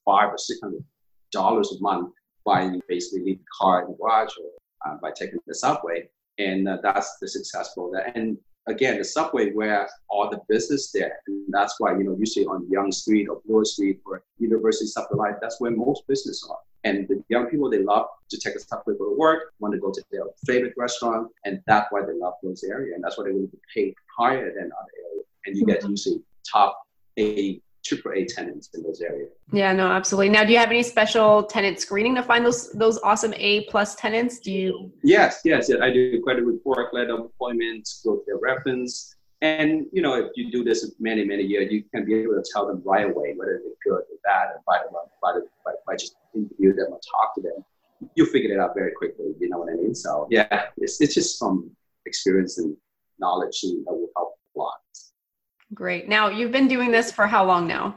five 0.04 0.28
or 0.30 0.38
six 0.38 0.60
hundred 0.62 0.84
dollars 1.32 1.76
a 1.78 1.82
month 1.82 2.12
by 2.44 2.70
basically 2.88 3.20
leaving 3.20 3.44
the 3.44 3.56
car 3.58 3.82
in 3.82 3.88
the 3.88 3.96
garage 3.96 4.32
or 4.38 4.50
uh, 4.86 4.96
by 5.00 5.10
taking 5.10 5.38
the 5.46 5.54
subway. 5.54 6.08
And 6.38 6.68
uh, 6.68 6.78
that's 6.82 7.18
the 7.20 7.28
successful. 7.28 7.92
And 8.14 8.38
again, 8.66 8.98
the 8.98 9.04
subway 9.04 9.52
where 9.52 9.88
all 10.08 10.30
the 10.30 10.40
business 10.48 10.90
there. 10.92 11.20
And 11.26 11.44
that's 11.48 11.74
why, 11.78 11.92
you 11.92 12.04
know, 12.04 12.16
usually 12.18 12.46
on 12.46 12.66
Yonge 12.70 12.94
Street 12.94 13.28
or 13.28 13.40
Bloor 13.46 13.64
Street 13.64 14.00
or 14.06 14.22
University 14.38 14.86
Subway 14.86 15.32
that's 15.40 15.60
where 15.60 15.70
most 15.70 16.06
business 16.06 16.46
are. 16.48 16.58
And 16.84 17.06
the 17.08 17.22
young 17.28 17.46
people, 17.46 17.68
they 17.68 17.82
love 17.82 18.06
to 18.30 18.38
take 18.38 18.54
a 18.54 18.60
subway 18.60 18.94
for 18.96 19.14
work, 19.14 19.52
want 19.58 19.74
to 19.74 19.80
go 19.80 19.90
to 19.90 20.02
their 20.10 20.22
favorite 20.46 20.72
restaurant, 20.78 21.28
and 21.44 21.60
that's 21.66 21.88
why 21.90 22.00
they 22.00 22.14
love 22.14 22.34
those 22.42 22.64
areas. 22.64 22.94
And 22.94 23.04
that's 23.04 23.18
why 23.18 23.24
they 23.24 23.32
will 23.32 23.48
be 23.48 23.58
paid 23.74 23.94
higher 24.18 24.46
than 24.46 24.70
other 24.80 24.92
areas. 25.10 25.26
And 25.44 25.56
you 25.56 25.64
mm-hmm. 25.64 25.72
get 25.72 25.88
usually 25.88 26.22
top 26.50 26.80
A 27.18 27.60
triple 27.84 28.12
A 28.12 28.24
tenants 28.24 28.70
in 28.74 28.82
those 28.82 29.00
areas. 29.00 29.30
Yeah, 29.52 29.72
no, 29.72 29.86
absolutely. 29.88 30.28
Now, 30.28 30.44
do 30.44 30.52
you 30.52 30.58
have 30.58 30.70
any 30.70 30.82
special 30.82 31.42
tenant 31.44 31.80
screening 31.80 32.14
to 32.16 32.22
find 32.22 32.44
those 32.44 32.72
those 32.72 32.98
awesome 33.02 33.34
A 33.36 33.64
plus 33.66 33.94
tenants? 33.94 34.38
Do 34.38 34.52
you? 34.52 34.92
Yes, 35.02 35.40
yes, 35.44 35.68
yes. 35.68 35.78
I 35.80 35.92
do 35.92 36.20
credit 36.22 36.44
report, 36.44 36.92
letter 36.94 37.14
of 37.14 37.20
employment, 37.20 37.88
go 38.04 38.16
to 38.16 38.22
their 38.26 38.38
reference, 38.38 39.14
and 39.42 39.86
you 39.92 40.02
know, 40.02 40.14
if 40.14 40.32
you 40.36 40.50
do 40.50 40.62
this 40.62 40.94
many 41.00 41.24
many 41.24 41.42
years, 41.42 41.72
you 41.72 41.82
can 41.94 42.04
be 42.04 42.14
able 42.14 42.34
to 42.34 42.44
tell 42.52 42.66
them 42.66 42.82
right 42.84 43.06
away 43.06 43.34
whether 43.36 43.60
they're 43.62 43.92
good 43.92 44.02
or 44.02 44.18
bad, 44.24 44.48
by 44.66 44.78
the 44.84 44.90
by, 45.22 45.32
by, 45.64 45.72
by 45.86 45.96
just 45.96 46.16
interview 46.34 46.74
them 46.74 46.88
or 46.90 47.00
talk 47.00 47.34
to 47.34 47.40
them, 47.40 47.64
you 48.14 48.26
figure 48.26 48.52
it 48.52 48.60
out 48.60 48.74
very 48.74 48.92
quickly. 48.92 49.34
You 49.38 49.48
know 49.48 49.58
what 49.58 49.72
I 49.72 49.76
mean? 49.76 49.94
So 49.94 50.26
yeah, 50.30 50.66
it's 50.76 51.00
it's 51.00 51.14
just 51.14 51.38
from 51.38 51.70
experience 52.06 52.58
and 52.58 52.76
knowledge 53.18 53.60
that 53.62 53.84
will 53.86 54.08
help 54.16 54.34
a 54.56 54.58
lot. 54.58 54.79
Great. 55.72 56.08
Now, 56.08 56.28
you've 56.28 56.52
been 56.52 56.68
doing 56.68 56.90
this 56.90 57.12
for 57.12 57.26
how 57.26 57.44
long 57.44 57.66
now? 57.66 57.94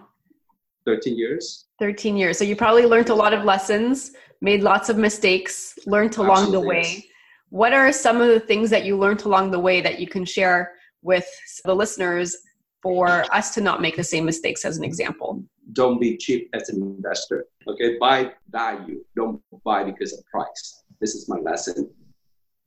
13 0.85 1.17
years. 1.17 1.65
13 1.79 2.15
years. 2.15 2.37
So 2.37 2.43
you 2.43 2.55
probably 2.55 2.85
learned 2.85 3.09
a 3.09 3.15
lot 3.15 3.33
of 3.33 3.43
lessons, 3.43 4.11
made 4.41 4.61
lots 4.61 4.89
of 4.89 4.97
mistakes, 4.97 5.77
learned 5.85 6.17
along 6.17 6.43
Absolutely. 6.43 6.61
the 6.61 6.67
way. 6.67 7.05
What 7.49 7.73
are 7.73 7.91
some 7.91 8.21
of 8.21 8.27
the 8.27 8.39
things 8.39 8.69
that 8.69 8.85
you 8.85 8.97
learned 8.97 9.23
along 9.23 9.51
the 9.51 9.59
way 9.59 9.81
that 9.81 9.99
you 9.99 10.07
can 10.07 10.25
share 10.25 10.73
with 11.01 11.27
the 11.65 11.73
listeners 11.73 12.35
for 12.81 13.25
us 13.33 13.53
to 13.55 13.61
not 13.61 13.81
make 13.81 13.95
the 13.95 14.03
same 14.03 14.25
mistakes 14.25 14.65
as 14.65 14.77
an 14.77 14.83
example? 14.83 15.43
Don't 15.71 15.99
be 15.99 16.17
cheap 16.17 16.49
as 16.53 16.69
an 16.69 16.81
investor. 16.81 17.45
Okay, 17.67 17.97
buy 17.97 18.33
value. 18.49 19.03
Don't 19.15 19.41
buy 19.63 19.83
because 19.83 20.13
of 20.13 20.25
price. 20.25 20.83
This 20.99 21.15
is 21.15 21.29
my 21.29 21.37
lesson. 21.37 21.89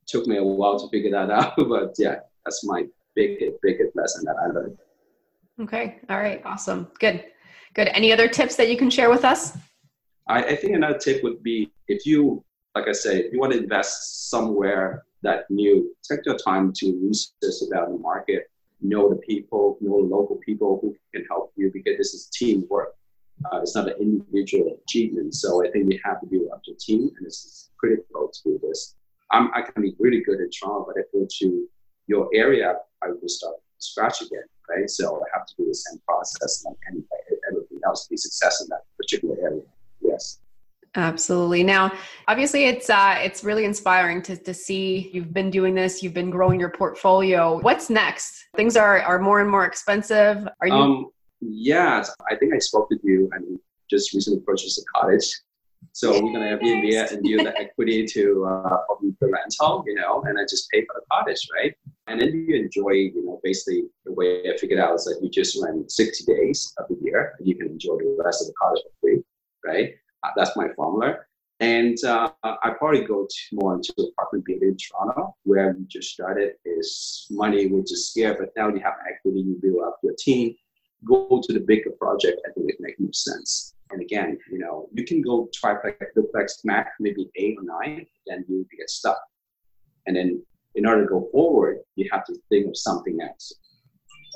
Took 0.07 0.25
me 0.25 0.37
a 0.37 0.43
while 0.43 0.79
to 0.79 0.89
figure 0.89 1.11
that 1.11 1.29
out, 1.37 1.53
but 1.57 1.93
yeah, 1.97 2.15
that's 2.45 2.65
my 2.65 2.85
biggest, 3.15 3.57
biggest 3.61 3.95
lesson 3.95 4.25
that 4.25 4.35
I 4.41 4.47
learned. 4.47 4.77
Okay. 5.59 5.99
All 6.09 6.17
right. 6.17 6.41
Awesome. 6.45 6.87
Good. 6.99 7.25
Good. 7.73 7.89
Any 7.89 8.13
other 8.13 8.27
tips 8.27 8.55
that 8.55 8.69
you 8.69 8.77
can 8.77 8.89
share 8.89 9.09
with 9.09 9.25
us? 9.25 9.57
I, 10.27 10.43
I 10.43 10.55
think 10.55 10.75
another 10.75 10.97
tip 10.97 11.23
would 11.23 11.41
be 11.41 11.71
if 11.87 12.05
you, 12.05 12.43
like 12.75 12.87
I 12.87 12.91
say, 12.91 13.19
if 13.19 13.33
you 13.33 13.39
want 13.39 13.53
to 13.53 13.59
invest 13.59 14.29
somewhere 14.29 15.03
that 15.23 15.49
new, 15.49 15.95
take 16.09 16.25
your 16.25 16.37
time 16.37 16.71
to 16.77 16.99
research 17.03 17.67
about 17.67 17.89
the 17.89 17.97
market, 17.97 18.49
know 18.81 19.09
the 19.09 19.15
people, 19.15 19.77
know 19.81 20.01
the 20.01 20.15
local 20.15 20.37
people 20.45 20.79
who 20.81 20.95
can 21.13 21.25
help 21.25 21.51
you 21.55 21.71
because 21.73 21.97
this 21.97 22.13
is 22.13 22.29
teamwork. 22.31 22.93
Uh, 23.45 23.61
it's 23.61 23.75
not 23.75 23.87
an 23.87 23.95
individual 23.99 24.77
achievement. 24.83 25.33
So 25.33 25.65
I 25.65 25.71
think 25.71 25.91
you 25.91 25.99
have 26.03 26.21
to 26.21 26.27
do 26.27 26.49
up 26.53 26.63
to 26.63 26.73
team, 26.75 27.09
and 27.17 27.25
it's 27.25 27.69
critical 27.79 28.31
to 28.31 28.39
do 28.43 28.59
this. 28.67 28.95
I'm, 29.31 29.51
I 29.53 29.61
can 29.61 29.81
be 29.81 29.95
really 29.99 30.21
good 30.21 30.39
at 30.41 30.49
Toronto, 30.51 30.85
but 30.87 30.99
if 30.99 31.07
I 31.13 31.19
go 31.19 31.27
to 31.39 31.67
your 32.07 32.29
area, 32.33 32.75
I 33.03 33.07
will 33.09 33.27
start 33.27 33.55
scratch 33.79 34.21
again, 34.21 34.43
right? 34.69 34.89
So 34.89 35.21
I 35.21 35.37
have 35.37 35.47
to 35.47 35.53
do 35.57 35.67
the 35.67 35.73
same 35.73 35.99
process 36.07 36.63
like 36.65 36.77
anybody, 36.87 37.41
everything 37.49 37.79
else 37.85 38.05
to 38.05 38.11
be 38.11 38.17
successful 38.17 38.65
in 38.65 38.69
that 38.69 38.83
particular 38.97 39.35
area. 39.41 39.61
Yes. 40.01 40.39
Absolutely. 40.95 41.63
Now, 41.63 41.91
obviously, 42.27 42.65
it's 42.65 42.89
uh, 42.89 43.19
it's 43.19 43.43
really 43.43 43.65
inspiring 43.65 44.21
to 44.23 44.35
to 44.35 44.53
see 44.53 45.11
you've 45.13 45.31
been 45.31 45.51
doing 45.51 45.75
this. 45.75 46.01
You've 46.01 46.13
been 46.13 46.31
growing 46.31 46.59
your 46.59 46.69
portfolio. 46.69 47.59
What's 47.59 47.89
next? 47.91 48.47
Things 48.55 48.75
are 48.75 49.01
are 49.01 49.19
more 49.19 49.39
and 49.39 49.49
more 49.49 49.65
expensive. 49.65 50.47
Are 50.59 50.67
you? 50.67 50.73
Um, 50.73 51.11
yeah, 51.39 52.03
I 52.31 52.35
think 52.35 52.55
I 52.55 52.57
spoke 52.57 52.89
with 52.89 53.01
you 53.03 53.29
and 53.33 53.59
just 53.91 54.11
recently 54.13 54.39
purchased 54.39 54.79
a 54.79 54.83
cottage. 54.95 55.39
So 55.93 56.11
we're 56.11 56.31
gonna 56.31 56.57
Airbnb 56.57 56.91
it 56.91 57.11
and 57.11 57.25
use 57.25 57.43
the 57.43 57.59
equity 57.59 58.05
to 58.05 58.45
uh, 58.45 58.77
the 59.19 59.27
rental, 59.27 59.83
you 59.87 59.95
know, 59.95 60.21
and 60.27 60.37
I 60.37 60.43
just 60.43 60.69
pay 60.69 60.85
for 60.85 60.93
the 60.95 61.05
cottage, 61.11 61.47
right? 61.55 61.73
And 62.05 62.21
then 62.21 62.45
you 62.47 62.55
enjoy, 62.55 62.91
you 62.91 63.25
know, 63.25 63.39
basically 63.43 63.85
the 64.05 64.13
way 64.13 64.43
I 64.47 64.57
figured 64.57 64.79
out 64.79 64.95
is 64.95 65.05
that 65.05 65.19
you 65.23 65.29
just 65.29 65.61
rent 65.63 65.91
60 65.91 66.31
days 66.31 66.73
of 66.77 66.85
the 66.87 66.97
year 67.01 67.33
and 67.39 67.47
you 67.47 67.55
can 67.55 67.67
enjoy 67.67 67.97
the 67.97 68.21
rest 68.23 68.41
of 68.41 68.47
the 68.47 68.53
cottage 68.61 68.83
for 68.83 68.91
free, 69.01 69.23
right? 69.65 69.95
Uh, 70.23 70.29
that's 70.35 70.55
my 70.55 70.67
formula. 70.75 71.15
And 71.59 71.97
uh, 72.03 72.29
I 72.43 72.69
probably 72.77 73.03
go 73.03 73.25
to 73.25 73.55
more 73.55 73.73
into 73.73 73.91
apartment 73.97 74.45
building 74.45 74.69
in 74.69 74.77
Toronto, 74.77 75.35
where 75.43 75.75
we 75.77 75.85
just 75.85 76.11
started. 76.11 76.53
Is 76.65 77.25
money 77.31 77.65
which 77.65 77.91
is 77.91 78.11
scarce, 78.11 78.37
but 78.39 78.51
now 78.55 78.69
you 78.69 78.79
have 78.81 78.93
equity, 79.09 79.39
you 79.39 79.57
build 79.59 79.83
up 79.83 79.97
your 80.03 80.13
team. 80.19 80.53
Go 81.03 81.41
to 81.43 81.53
the 81.53 81.59
bigger 81.59 81.91
project. 81.99 82.41
I 82.47 82.51
think 82.51 82.69
it 82.69 82.77
makes 82.79 82.99
more 82.99 83.13
sense. 83.13 83.73
And 83.91 84.01
again, 84.01 84.37
you 84.51 84.59
know, 84.59 84.87
you 84.93 85.05
can 85.05 85.21
go 85.21 85.49
triplex, 85.53 85.97
duplex, 86.15 86.61
max, 86.63 86.91
maybe 86.99 87.29
eight 87.35 87.57
or 87.57 87.63
nine, 87.63 88.05
then 88.25 88.45
you 88.47 88.65
get 88.77 88.89
stuck. 88.89 89.19
And 90.05 90.15
then 90.15 90.43
in 90.75 90.85
order 90.85 91.03
to 91.03 91.09
go 91.09 91.27
forward, 91.31 91.79
you 91.95 92.09
have 92.11 92.25
to 92.25 92.35
think 92.49 92.67
of 92.67 92.77
something 92.77 93.19
else. 93.21 93.53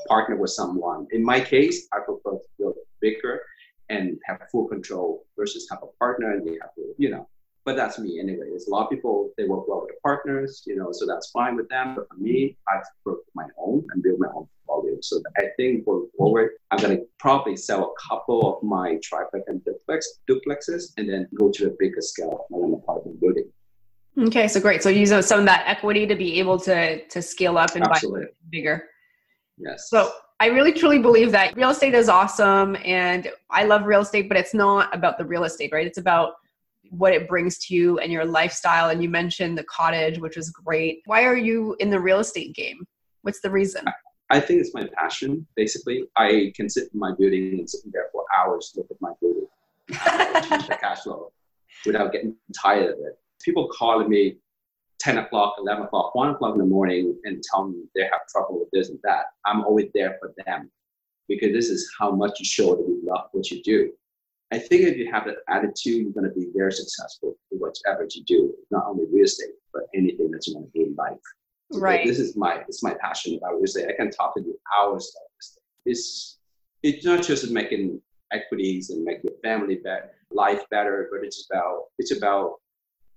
Partner 0.07 0.37
with 0.37 0.51
someone. 0.51 1.07
In 1.11 1.23
my 1.23 1.39
case, 1.39 1.87
I 1.93 1.99
prefer 1.99 2.37
to 2.37 2.47
build 2.57 2.75
bigger 3.01 3.41
and 3.89 4.17
have 4.25 4.41
full 4.51 4.67
control 4.67 5.25
versus 5.37 5.67
have 5.69 5.79
a 5.83 5.97
partner 5.99 6.31
and 6.31 6.45
you 6.45 6.57
have 6.61 6.73
to, 6.75 6.93
you 6.97 7.09
know. 7.09 7.27
But 7.63 7.75
that's 7.75 7.99
me 7.99 8.19
anyway. 8.19 8.47
There's 8.49 8.67
a 8.67 8.71
lot 8.71 8.85
of 8.85 8.89
people 8.89 9.31
they 9.37 9.43
work 9.43 9.67
well 9.67 9.81
with 9.81 9.95
partners, 10.01 10.63
you 10.65 10.75
know, 10.75 10.91
so 10.91 11.05
that's 11.05 11.29
fine 11.29 11.55
with 11.55 11.69
them. 11.69 11.95
But 11.95 12.07
for 12.09 12.15
me, 12.15 12.57
I 12.67 12.79
prefer 13.03 13.19
my 13.35 13.45
own 13.57 13.85
and 13.91 14.01
build 14.01 14.19
my 14.19 14.27
own 14.33 14.47
portfolio. 14.65 14.97
So 15.01 15.21
I 15.37 15.43
think 15.57 15.85
going 15.85 16.09
forward, 16.17 16.51
I'm 16.71 16.79
gonna 16.79 16.99
probably 17.19 17.55
sell 17.55 17.93
a 17.93 18.09
couple 18.09 18.57
of 18.57 18.63
my 18.63 18.97
triplex 19.03 19.45
and 19.47 19.63
duplex 19.63 20.19
duplexes 20.29 20.93
and 20.97 21.07
then 21.07 21.27
go 21.35 21.51
to 21.51 21.67
a 21.67 21.71
bigger 21.77 22.01
scale 22.01 22.45
my 22.49 22.57
own 22.57 22.73
apartment 22.73 23.19
building. 23.21 23.45
Okay, 24.17 24.47
so 24.47 24.59
great. 24.59 24.81
So 24.83 24.89
use 24.89 25.09
some 25.25 25.39
of 25.39 25.45
that 25.45 25.63
equity 25.67 26.07
to 26.07 26.15
be 26.15 26.39
able 26.39 26.59
to 26.61 27.05
to 27.05 27.21
scale 27.21 27.57
up 27.57 27.75
and 27.75 27.85
Absolutely. 27.85 28.25
buy 28.25 28.31
bigger. 28.49 28.85
Yes. 29.57 29.89
So 29.89 30.11
I 30.39 30.47
really 30.47 30.73
truly 30.73 30.97
believe 30.97 31.31
that 31.33 31.55
real 31.55 31.69
estate 31.69 31.93
is 31.93 32.09
awesome 32.09 32.75
and 32.83 33.29
I 33.51 33.65
love 33.65 33.85
real 33.85 34.01
estate, 34.01 34.27
but 34.27 34.37
it's 34.37 34.55
not 34.55 34.93
about 34.95 35.19
the 35.19 35.25
real 35.25 35.43
estate, 35.43 35.71
right? 35.71 35.85
It's 35.85 35.99
about 35.99 36.33
what 36.89 37.13
it 37.13 37.27
brings 37.27 37.57
to 37.65 37.75
you 37.75 37.99
and 37.99 38.11
your 38.11 38.25
lifestyle. 38.25 38.89
And 38.89 39.01
you 39.01 39.09
mentioned 39.09 39.57
the 39.57 39.63
cottage, 39.63 40.19
which 40.19 40.37
is 40.37 40.49
great. 40.49 41.01
Why 41.05 41.23
are 41.23 41.37
you 41.37 41.75
in 41.79 41.89
the 41.89 41.99
real 41.99 42.19
estate 42.19 42.53
game? 42.55 42.85
What's 43.21 43.41
the 43.41 43.51
reason? 43.51 43.85
I 44.29 44.39
think 44.39 44.61
it's 44.61 44.73
my 44.73 44.87
passion, 44.97 45.45
basically. 45.55 46.05
I 46.17 46.53
can 46.55 46.69
sit 46.69 46.89
in 46.93 46.99
my 46.99 47.11
building 47.17 47.59
and 47.59 47.69
sit 47.69 47.81
there 47.91 48.07
for 48.11 48.23
hours, 48.35 48.73
look 48.75 48.87
at 48.89 48.97
my 49.01 49.11
building, 49.21 49.47
the 49.89 50.77
cash 50.79 51.01
flow 51.01 51.31
without 51.85 52.11
getting 52.11 52.35
tired 52.59 52.93
of 52.93 52.99
it. 52.99 53.19
People 53.43 53.69
calling 53.77 54.09
me 54.09 54.37
10 54.99 55.17
o'clock, 55.17 55.55
11 55.59 55.85
o'clock, 55.85 56.15
1 56.15 56.29
o'clock 56.29 56.53
in 56.53 56.59
the 56.59 56.65
morning 56.65 57.17
and 57.25 57.43
tell 57.43 57.67
me 57.67 57.83
they 57.95 58.03
have 58.03 58.21
trouble 58.31 58.59
with 58.59 58.69
this 58.71 58.89
and 58.89 58.99
that, 59.03 59.25
I'm 59.45 59.63
always 59.63 59.89
there 59.93 60.17
for 60.19 60.33
them 60.45 60.71
because 61.27 61.51
this 61.51 61.69
is 61.69 61.91
how 61.99 62.11
much 62.11 62.39
you 62.39 62.45
show 62.45 62.75
that 62.75 62.87
you 62.87 63.01
love 63.03 63.27
what 63.31 63.49
you 63.49 63.61
do. 63.63 63.91
I 64.51 64.59
think 64.59 64.81
if 64.83 64.97
you 64.97 65.09
have 65.11 65.25
that 65.25 65.37
attitude, 65.47 66.03
you're 66.03 66.11
going 66.11 66.29
to 66.29 66.35
be 66.35 66.47
very 66.53 66.73
successful 66.73 67.37
in 67.51 67.59
whatever 67.59 68.05
you 68.13 68.23
do, 68.25 68.53
not 68.69 68.83
only 68.85 69.05
real 69.11 69.23
estate, 69.23 69.51
but 69.73 69.83
anything 69.95 70.29
that 70.31 70.45
you 70.45 70.55
want 70.55 70.71
to 70.73 70.79
do 70.79 70.85
in 70.87 70.95
life. 70.95 71.17
So 71.71 71.79
right. 71.79 72.05
This 72.05 72.19
is 72.19 72.35
my 72.35 72.61
it's 72.67 72.83
my 72.83 72.93
passion 73.01 73.37
about 73.37 73.55
real 73.55 73.63
estate. 73.63 73.87
I 73.87 73.93
can 73.93 74.11
talk 74.11 74.35
to 74.35 74.41
you 74.41 74.59
hours 74.77 75.15
about 75.15 75.29
this. 75.37 75.57
It's 75.85 76.37
it's 76.83 77.05
not 77.05 77.23
just 77.23 77.49
making 77.49 78.01
equities 78.33 78.89
and 78.89 79.03
make 79.03 79.23
your 79.23 79.33
family 79.43 79.75
better, 79.75 80.11
life 80.31 80.63
better, 80.69 81.07
but 81.11 81.25
it's 81.25 81.47
about 81.49 81.85
it's 81.97 82.11
about 82.11 82.55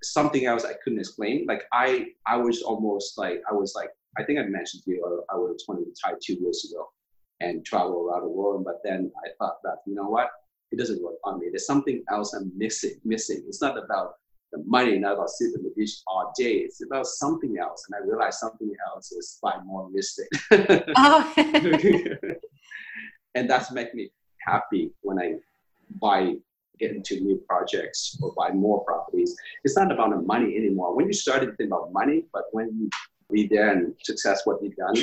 something 0.04 0.46
else 0.46 0.64
I 0.64 0.74
couldn't 0.84 1.00
explain. 1.00 1.46
Like 1.48 1.64
I, 1.72 2.08
I 2.26 2.36
was 2.36 2.62
almost 2.62 3.18
like 3.18 3.42
I 3.50 3.54
was 3.54 3.74
like 3.74 3.90
I 4.18 4.22
think 4.22 4.38
I 4.38 4.42
mentioned 4.42 4.84
to 4.84 4.90
you 4.90 5.24
I, 5.30 5.34
I 5.34 5.36
was 5.36 5.64
20 5.66 5.82
retired 5.82 6.20
two 6.22 6.34
years 6.34 6.70
ago 6.70 6.88
and 7.40 7.64
travel 7.64 8.06
around 8.06 8.22
the 8.22 8.28
world. 8.28 8.64
But 8.64 8.80
then 8.84 9.10
I 9.24 9.30
thought 9.38 9.56
that 9.64 9.78
you 9.86 9.94
know 9.94 10.08
what, 10.08 10.30
it 10.74 10.78
doesn't 10.78 11.02
work 11.02 11.14
on 11.24 11.38
me. 11.38 11.46
There's 11.50 11.66
something 11.66 12.02
else 12.10 12.34
I'm 12.34 12.50
missing. 12.56 12.96
Missing. 13.04 13.44
It's 13.46 13.62
not 13.62 13.78
about 13.78 14.14
the 14.52 14.62
money, 14.66 14.98
not 14.98 15.14
about 15.14 15.30
sitting 15.30 15.54
on 15.58 15.62
the 15.62 15.72
beach 15.76 16.02
all 16.08 16.32
day. 16.36 16.54
It's 16.66 16.82
about 16.84 17.06
something 17.06 17.56
else. 17.58 17.86
And 17.86 17.94
I 17.94 18.06
realized 18.06 18.38
something 18.38 18.72
else 18.88 19.12
is 19.12 19.38
by 19.40 19.54
more 19.64 19.88
mystic. 19.90 20.28
oh. 20.96 21.32
and 23.36 23.48
that's 23.48 23.70
make 23.70 23.94
me 23.94 24.10
happy 24.40 24.90
when 25.02 25.20
I 25.20 25.34
buy 26.00 26.34
get 26.80 26.90
into 26.90 27.20
new 27.20 27.40
projects 27.48 28.18
or 28.20 28.32
buy 28.36 28.50
more 28.50 28.84
properties. 28.84 29.36
It's 29.62 29.76
not 29.76 29.92
about 29.92 30.10
the 30.10 30.22
money 30.22 30.56
anymore. 30.56 30.96
When 30.96 31.06
you 31.06 31.12
started 31.12 31.46
to 31.46 31.52
think 31.52 31.68
about 31.68 31.92
money, 31.92 32.24
but 32.32 32.44
when 32.50 32.66
you 32.76 32.90
be 33.32 33.46
there 33.46 33.70
and 33.70 33.94
success 34.02 34.42
what 34.44 34.60
you've 34.60 34.74
done, 34.74 34.96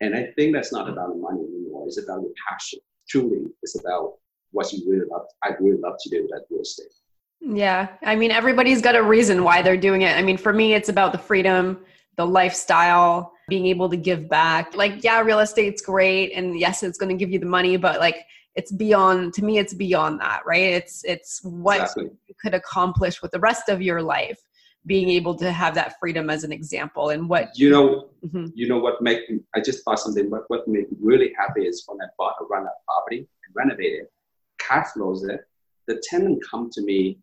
and 0.00 0.16
I 0.16 0.32
think 0.36 0.54
that's 0.54 0.72
not 0.72 0.88
about 0.88 1.10
the 1.10 1.16
money 1.16 1.42
anymore. 1.42 1.84
It's 1.86 2.02
about 2.02 2.22
your 2.22 2.32
passion. 2.48 2.78
Truly, 3.10 3.44
it's 3.62 3.78
about 3.78 4.14
what 4.52 4.72
you 4.72 4.88
really 4.88 5.06
love. 5.10 5.26
I 5.42 5.50
really 5.60 5.78
love 5.78 5.94
to 6.00 6.10
do 6.10 6.22
with 6.22 6.30
that 6.30 6.44
real 6.50 6.62
estate. 6.62 6.92
Yeah, 7.40 7.88
I 8.02 8.16
mean, 8.16 8.30
everybody's 8.30 8.82
got 8.82 8.96
a 8.96 9.02
reason 9.02 9.44
why 9.44 9.62
they're 9.62 9.76
doing 9.76 10.02
it. 10.02 10.16
I 10.16 10.22
mean, 10.22 10.36
for 10.36 10.52
me, 10.52 10.74
it's 10.74 10.88
about 10.88 11.12
the 11.12 11.18
freedom, 11.18 11.78
the 12.16 12.26
lifestyle, 12.26 13.32
being 13.48 13.66
able 13.66 13.88
to 13.88 13.96
give 13.96 14.28
back. 14.28 14.74
Like, 14.74 15.04
yeah, 15.04 15.20
real 15.20 15.38
estate's 15.38 15.80
great, 15.80 16.32
and 16.32 16.58
yes, 16.58 16.82
it's 16.82 16.98
going 16.98 17.10
to 17.10 17.14
give 17.16 17.30
you 17.30 17.38
the 17.38 17.46
money, 17.46 17.76
but 17.76 18.00
like 18.00 18.24
it's 18.58 18.72
beyond 18.72 19.32
to 19.32 19.44
me 19.44 19.56
it's 19.58 19.72
beyond 19.72 20.20
that 20.20 20.40
right 20.44 20.64
it's 20.78 21.04
it's 21.04 21.40
what 21.44 21.80
exactly. 21.80 22.10
you 22.26 22.34
could 22.42 22.54
accomplish 22.54 23.22
with 23.22 23.30
the 23.30 23.38
rest 23.38 23.68
of 23.68 23.80
your 23.80 24.02
life 24.02 24.40
being 24.84 25.08
able 25.08 25.34
to 25.34 25.52
have 25.52 25.74
that 25.74 25.94
freedom 26.00 26.28
as 26.28 26.42
an 26.42 26.50
example 26.50 27.10
and 27.10 27.28
what 27.28 27.50
you 27.54 27.70
know 27.70 28.08
mm-hmm. 28.26 28.46
you 28.54 28.66
know 28.68 28.78
what 28.78 29.00
make 29.00 29.20
i 29.54 29.60
just 29.60 29.84
thought 29.84 30.00
something 30.00 30.28
but 30.28 30.42
what 30.48 30.66
made 30.66 30.90
me 30.90 30.98
really 31.00 31.32
happy 31.38 31.62
is 31.62 31.84
when 31.86 31.98
i 32.02 32.06
bought 32.18 32.34
a 32.40 32.44
run 32.46 32.66
up 32.66 32.76
property 32.84 33.18
and 33.18 33.54
renovated 33.54 34.06
cash 34.58 34.88
flows 34.94 35.24
it 35.24 35.40
the 35.86 36.00
tenant 36.08 36.42
come 36.48 36.68
to 36.70 36.82
me 36.82 37.18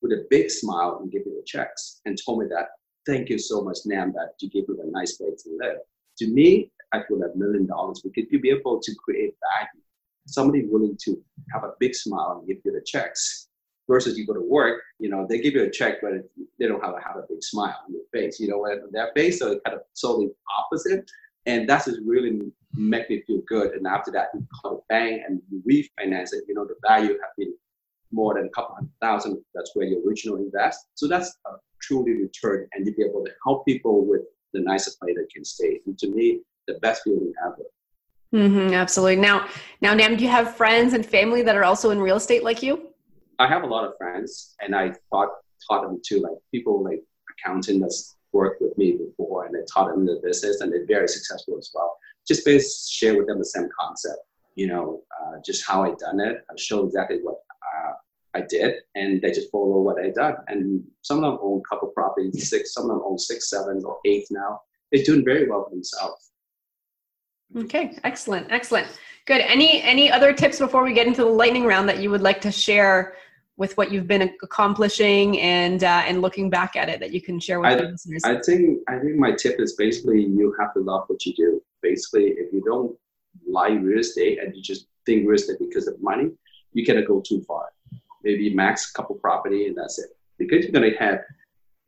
with 0.00 0.12
a 0.12 0.26
big 0.30 0.50
smile 0.50 0.98
and 1.00 1.12
give 1.12 1.24
me 1.26 1.32
the 1.32 1.44
checks 1.46 2.00
and 2.06 2.18
told 2.24 2.40
me 2.40 2.46
that 2.48 2.68
thank 3.06 3.28
you 3.28 3.38
so 3.38 3.62
much 3.62 3.78
nam 3.86 4.12
that 4.12 4.34
you 4.40 4.50
gave 4.50 4.68
me 4.68 4.76
a 4.82 4.90
nice 4.90 5.16
place 5.16 5.42
to 5.42 5.50
live 5.60 5.78
to 6.18 6.26
me 6.28 6.70
i 6.92 7.02
feel 7.04 7.22
a 7.22 7.36
million 7.36 7.66
dollars 7.66 8.00
because 8.02 8.24
you 8.30 8.40
be 8.40 8.50
able 8.50 8.80
to 8.80 8.94
create 9.04 9.34
value 9.58 9.82
somebody 10.26 10.64
willing 10.66 10.96
to 11.02 11.20
have 11.52 11.64
a 11.64 11.72
big 11.80 11.94
smile 11.94 12.38
and 12.38 12.46
give 12.46 12.58
you 12.64 12.72
the 12.72 12.82
checks 12.84 13.48
versus 13.88 14.16
you 14.16 14.26
go 14.26 14.34
to 14.34 14.40
work, 14.40 14.80
you 14.98 15.08
know, 15.08 15.26
they 15.28 15.40
give 15.40 15.54
you 15.54 15.64
a 15.64 15.70
check, 15.70 15.96
but 16.00 16.12
they 16.58 16.66
don't 16.66 16.82
have, 16.82 16.94
a, 16.94 17.00
have 17.00 17.16
a 17.16 17.26
big 17.28 17.42
smile 17.42 17.76
on 17.86 17.92
your 17.92 18.04
face, 18.12 18.38
you 18.38 18.48
know, 18.48 18.66
their 18.90 19.10
face. 19.14 19.40
It's 19.42 19.60
kind 19.64 19.76
of 19.76 19.82
totally 20.00 20.30
opposite. 20.58 21.10
And 21.46 21.68
that's 21.68 21.86
just 21.86 22.00
really 22.04 22.40
make 22.74 23.10
me 23.10 23.22
feel 23.26 23.40
good. 23.48 23.72
And 23.72 23.86
after 23.86 24.10
that, 24.12 24.28
you 24.34 24.46
call 24.60 24.78
it 24.78 24.84
bank 24.88 25.22
and 25.26 25.40
you 25.50 25.62
refinance 25.68 26.32
it, 26.32 26.44
you 26.46 26.54
know, 26.54 26.64
the 26.64 26.76
value 26.86 27.08
have 27.08 27.36
been 27.36 27.52
more 28.12 28.34
than 28.34 28.46
a 28.46 28.50
couple 28.50 28.74
hundred 28.74 28.92
thousand. 29.00 29.42
That's 29.54 29.72
where 29.74 29.86
you 29.86 30.02
original 30.06 30.36
invest. 30.36 30.86
So 30.94 31.08
that's 31.08 31.36
a 31.46 31.50
truly 31.80 32.12
return 32.12 32.68
and 32.72 32.86
you 32.86 32.94
be 32.94 33.02
able 33.02 33.24
to 33.24 33.30
help 33.44 33.66
people 33.66 34.06
with 34.06 34.22
the 34.52 34.60
nicest 34.60 35.00
place 35.00 35.14
that 35.16 35.28
can 35.34 35.44
stay. 35.44 35.80
And 35.86 35.98
to 35.98 36.10
me, 36.10 36.40
the 36.66 36.74
best 36.74 37.02
feeling 37.02 37.32
ever. 37.44 37.62
Mm-hmm, 38.32 38.74
absolutely. 38.74 39.16
Now, 39.16 39.48
now, 39.80 39.92
Nam, 39.94 40.16
do 40.16 40.24
you 40.24 40.30
have 40.30 40.56
friends 40.56 40.94
and 40.94 41.04
family 41.04 41.42
that 41.42 41.56
are 41.56 41.64
also 41.64 41.90
in 41.90 42.00
real 42.00 42.16
estate 42.16 42.44
like 42.44 42.62
you? 42.62 42.88
I 43.38 43.46
have 43.46 43.62
a 43.62 43.66
lot 43.66 43.84
of 43.84 43.96
friends, 43.98 44.54
and 44.60 44.74
I 44.74 44.92
taught 45.10 45.28
taught 45.68 45.82
them 45.82 46.00
to 46.04 46.20
like 46.20 46.36
people 46.50 46.82
like 46.82 47.02
accountant 47.30 47.80
that's 47.80 48.16
worked 48.32 48.60
with 48.62 48.76
me 48.78 48.92
before, 48.92 49.46
and 49.46 49.56
I 49.56 49.60
taught 49.72 49.88
them 49.88 50.06
the 50.06 50.20
business, 50.22 50.60
and 50.60 50.72
they're 50.72 50.86
very 50.86 51.08
successful 51.08 51.58
as 51.58 51.70
well. 51.74 51.96
Just 52.26 52.44
basically 52.44 52.90
share 52.90 53.16
with 53.18 53.26
them 53.26 53.38
the 53.38 53.44
same 53.44 53.68
concept. 53.78 54.18
you 54.54 54.66
know, 54.66 55.02
uh, 55.20 55.38
just 55.44 55.66
how 55.66 55.82
I 55.82 55.94
done 55.98 56.20
it. 56.20 56.44
I 56.50 56.54
show 56.56 56.84
exactly 56.84 57.18
what 57.22 57.36
uh, 57.62 57.92
I 58.34 58.42
did, 58.48 58.74
and 58.94 59.20
they 59.20 59.30
just 59.32 59.50
follow 59.50 59.80
what 59.80 60.02
I 60.02 60.10
done. 60.10 60.36
And 60.48 60.84
some 61.02 61.18
of 61.18 61.22
them 61.22 61.38
own 61.42 61.60
a 61.60 61.68
couple 61.68 61.88
properties, 61.88 62.48
six. 62.50 62.74
Some 62.74 62.84
of 62.84 62.90
them 62.90 63.02
own 63.04 63.18
six, 63.18 63.48
seven, 63.50 63.82
or 63.84 63.98
eight 64.04 64.26
now. 64.30 64.60
They're 64.90 65.04
doing 65.04 65.24
very 65.24 65.48
well 65.48 65.64
for 65.64 65.70
themselves. 65.70 66.30
Okay, 67.56 67.98
excellent, 68.04 68.46
excellent, 68.50 68.88
good. 69.26 69.40
Any 69.42 69.82
any 69.82 70.10
other 70.10 70.32
tips 70.32 70.58
before 70.58 70.82
we 70.84 70.94
get 70.94 71.06
into 71.06 71.22
the 71.22 71.30
lightning 71.30 71.64
round 71.64 71.88
that 71.88 71.98
you 71.98 72.10
would 72.10 72.22
like 72.22 72.40
to 72.42 72.52
share 72.52 73.14
with 73.62 73.76
what 73.76 73.92
you've 73.92 74.08
been 74.08 74.22
accomplishing 74.42 75.38
and 75.38 75.84
uh, 75.84 76.02
and 76.08 76.20
looking 76.20 76.50
back 76.50 76.74
at 76.74 76.88
it 76.88 76.98
that 76.98 77.12
you 77.12 77.20
can 77.20 77.38
share 77.38 77.60
with 77.60 77.70
I, 77.70 77.76
the 77.76 77.84
listeners? 77.92 78.24
I 78.24 78.40
think 78.40 78.80
I 78.88 78.98
think 78.98 79.14
my 79.16 79.30
tip 79.30 79.60
is 79.60 79.74
basically 79.74 80.20
you 80.20 80.52
have 80.58 80.74
to 80.74 80.80
love 80.80 81.04
what 81.06 81.24
you 81.24 81.32
do. 81.32 81.62
Basically, 81.80 82.24
if 82.42 82.52
you 82.52 82.60
don't 82.66 82.92
like 83.48 83.74
real 83.80 84.00
estate 84.00 84.40
and 84.40 84.54
you 84.56 84.60
just 84.60 84.88
think 85.06 85.28
real 85.28 85.36
estate 85.36 85.58
because 85.60 85.86
of 85.86 85.94
money, 86.02 86.32
you 86.72 86.84
cannot 86.84 87.06
go 87.06 87.20
too 87.20 87.40
far. 87.46 87.66
Maybe 88.24 88.52
max 88.52 88.90
a 88.90 88.94
couple 88.94 89.14
property 89.14 89.68
and 89.68 89.76
that's 89.76 89.96
it. 90.00 90.10
Because 90.40 90.64
you're 90.64 90.72
gonna 90.72 90.98
have 90.98 91.20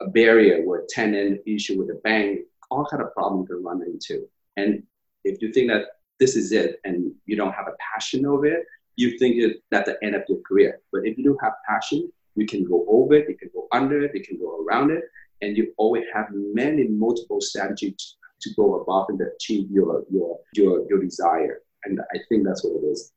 a 0.01 0.07
barrier 0.11 0.65
with 0.65 0.87
tenant 0.87 1.41
issue 1.45 1.77
with 1.77 1.89
the 1.89 2.01
bank, 2.05 2.43
all 2.71 2.87
kind 2.87 3.03
of 3.03 3.13
problems 3.15 3.49
to 3.49 3.57
run 3.57 3.83
into. 3.83 4.29
And 4.57 4.85
if 5.25 5.43
you 5.43 5.53
think 5.53 5.73
that 5.73 5.87
this 6.21 6.37
is 6.37 6.53
it 6.53 6.79
and 6.85 7.13
you 7.27 7.35
don't 7.35 7.53
have 7.53 7.67
a 7.67 7.77
passion 7.93 8.27
over 8.27 8.47
it, 8.47 8.65
you 8.97 9.19
think 9.19 9.37
it, 9.37 9.63
that's 9.71 9.89
the 9.89 9.99
end 10.05 10.15
of 10.15 10.23
your 10.29 10.39
career. 10.47 10.81
But 10.93 11.03
if 11.05 11.19
you 11.19 11.25
do 11.25 11.37
have 11.43 11.53
passion, 11.69 12.11
you 12.37 12.47
can 12.47 12.65
go 12.65 12.85
over 12.89 13.15
it, 13.15 13.29
you 13.29 13.37
can 13.37 13.51
go 13.55 13.67
under 13.73 14.03
it, 14.05 14.13
you 14.15 14.23
can 14.23 14.39
go 14.39 14.65
around 14.65 14.91
it, 14.91 15.05
and 15.41 15.57
you 15.57 15.73
always 15.77 16.05
have 16.15 16.27
many 16.33 16.89
multiple 16.89 17.41
strategies 17.41 18.17
to 18.41 18.51
go 18.55 18.81
above 18.81 19.07
and 19.09 19.21
achieve 19.21 19.71
your 19.71 20.05
your 20.11 20.39
your 20.55 20.87
your 20.89 21.01
desire. 21.01 21.61
And 21.85 22.01
I 22.15 22.19
think 22.29 22.47
that's 22.47 22.65
what 22.65 22.83
it 22.83 22.87
is. 22.87 23.13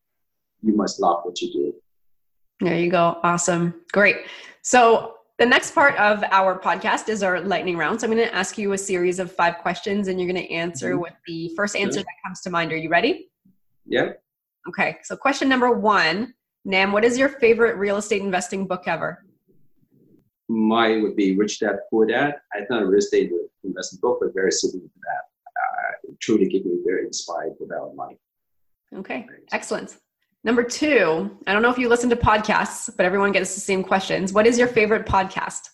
You 0.61 0.75
must 0.75 0.99
love 0.99 1.21
what 1.23 1.39
you 1.41 1.51
do. 1.53 1.73
There 2.59 2.77
you 2.77 2.89
go. 2.89 3.19
Awesome. 3.23 3.73
Great. 3.91 4.17
So 4.61 5.13
the 5.37 5.45
next 5.45 5.75
part 5.75 5.95
of 5.97 6.23
our 6.31 6.59
podcast 6.59 7.09
is 7.09 7.21
our 7.21 7.39
lightning 7.39 7.77
round. 7.77 8.01
So 8.01 8.07
I'm 8.07 8.13
going 8.13 8.27
to 8.27 8.33
ask 8.33 8.57
you 8.57 8.73
a 8.73 8.77
series 8.77 9.19
of 9.19 9.31
five 9.31 9.59
questions 9.59 10.07
and 10.07 10.19
you're 10.19 10.31
going 10.31 10.43
to 10.43 10.51
answer 10.51 10.93
mm-hmm. 10.93 11.01
with 11.01 11.13
the 11.27 11.51
first 11.55 11.75
answer 11.75 11.99
that 11.99 12.15
comes 12.25 12.41
to 12.41 12.49
mind. 12.49 12.71
Are 12.71 12.77
you 12.77 12.89
ready? 12.89 13.29
Yeah. 13.85 14.13
Okay. 14.67 14.97
So 15.03 15.15
question 15.15 15.49
number 15.49 15.71
one, 15.71 16.34
Nam, 16.65 16.91
what 16.91 17.06
is 17.06 17.17
your 17.17 17.30
favorite 17.30 17.77
real 17.77 17.97
estate 17.97 18.21
investing 18.21 18.67
book 18.67 18.84
ever? 18.88 19.23
Mine 20.49 21.01
would 21.03 21.15
be 21.15 21.36
Rich 21.36 21.60
Dad 21.60 21.77
Poor 21.89 22.06
Dad. 22.06 22.36
I 22.53 22.65
thought 22.65 22.84
a 22.84 22.86
real 22.86 22.99
estate 22.99 23.32
investing 23.63 23.99
book, 24.01 24.19
but 24.21 24.34
very 24.34 24.51
similar 24.51 24.80
to 24.80 24.89
that. 24.95 26.10
Uh, 26.10 26.13
truly 26.19 26.47
get 26.47 26.65
me 26.65 26.77
very 26.86 27.06
inspired 27.06 27.53
about 27.62 27.95
money. 27.95 28.19
Okay. 28.95 29.25
Excellent. 29.51 29.97
Number 30.43 30.63
two, 30.63 31.38
I 31.45 31.53
don't 31.53 31.62
know 31.62 31.69
if 31.69 31.77
you 31.77 31.89
listen 31.89 32.10
to 32.10 32.15
podcasts, 32.15 32.89
but 32.95 33.06
everyone 33.06 33.32
gets 33.34 33.53
the 33.53 33.62
same 33.62 33.84
questions. 33.84 34.32
What 34.32 34.47
is 34.47 34.58
your 34.58 34.67
favorite 34.67 35.06
podcast? 35.06 35.69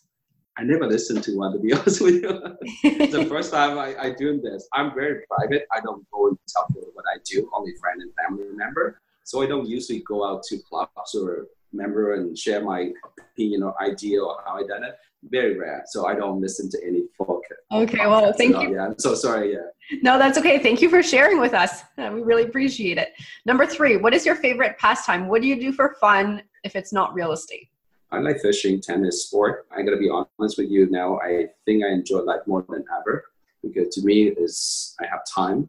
I 0.57 0.63
never 0.63 0.87
listened 0.87 1.23
to 1.23 1.35
one 1.37 1.53
to 1.53 1.59
be 1.59 1.73
honest 1.77 2.01
with 2.01 2.21
you. 2.23 2.57
it's 2.83 3.13
the 3.13 3.25
first 3.25 3.51
time 3.51 3.77
I, 3.77 3.95
I 3.99 4.09
do 4.11 4.39
this. 4.41 4.67
I'm 4.73 4.93
very 4.93 5.21
private. 5.29 5.65
I 5.75 5.79
don't 5.81 6.05
go 6.11 6.27
and 6.27 6.37
tell 6.47 6.67
people 6.67 6.89
what 6.93 7.05
I 7.13 7.19
do, 7.25 7.49
only 7.55 7.73
friend 7.79 8.01
and 8.01 8.11
family 8.15 8.45
member. 8.55 9.01
So 9.23 9.41
I 9.41 9.47
don't 9.47 9.67
usually 9.67 9.99
go 9.99 10.27
out 10.27 10.43
to 10.43 10.57
clubs 10.59 11.15
or 11.15 11.47
member 11.71 12.13
and 12.15 12.37
share 12.37 12.63
my 12.63 12.91
opinion 13.19 13.63
or 13.63 13.81
idea 13.81 14.21
or 14.21 14.43
how 14.45 14.57
I 14.57 14.63
done 14.67 14.83
it 14.83 14.95
very 15.29 15.57
rare. 15.57 15.83
So 15.87 16.05
I 16.05 16.15
don't 16.15 16.41
listen 16.41 16.69
to 16.71 16.79
any 16.85 17.03
folk. 17.17 17.43
Okay, 17.71 18.05
well, 18.07 18.33
thank 18.33 18.55
you. 18.61 18.75
Yeah, 18.75 18.85
I'm 18.87 18.99
so 18.99 19.15
sorry. 19.15 19.53
Yeah. 19.53 19.97
No, 20.01 20.17
that's 20.17 20.37
okay. 20.37 20.59
Thank 20.59 20.81
you 20.81 20.89
for 20.89 21.03
sharing 21.03 21.39
with 21.39 21.53
us. 21.53 21.81
Uh, 21.97 22.11
we 22.13 22.21
really 22.21 22.43
appreciate 22.43 22.97
it. 22.97 23.13
Number 23.45 23.65
three, 23.65 23.97
what 23.97 24.13
is 24.13 24.25
your 24.25 24.35
favorite 24.35 24.77
pastime? 24.77 25.27
What 25.27 25.41
do 25.41 25.47
you 25.47 25.59
do 25.59 25.71
for 25.71 25.95
fun 25.99 26.43
if 26.63 26.75
it's 26.75 26.93
not 26.93 27.13
real 27.13 27.31
estate? 27.31 27.69
I 28.13 28.19
like 28.19 28.39
fishing, 28.39 28.79
tennis, 28.79 29.25
sport. 29.25 29.65
I'm 29.75 29.85
gonna 29.85 29.97
be 29.97 30.09
honest 30.09 30.57
with 30.59 30.69
you 30.69 30.87
now. 30.89 31.19
I 31.19 31.47
think 31.65 31.83
I 31.83 31.89
enjoy 31.89 32.19
life 32.19 32.41
more 32.45 32.63
than 32.69 32.85
ever 33.01 33.25
because 33.63 33.93
to 33.95 34.05
me 34.05 34.27
is 34.27 34.95
I 35.01 35.07
have 35.07 35.21
time. 35.33 35.67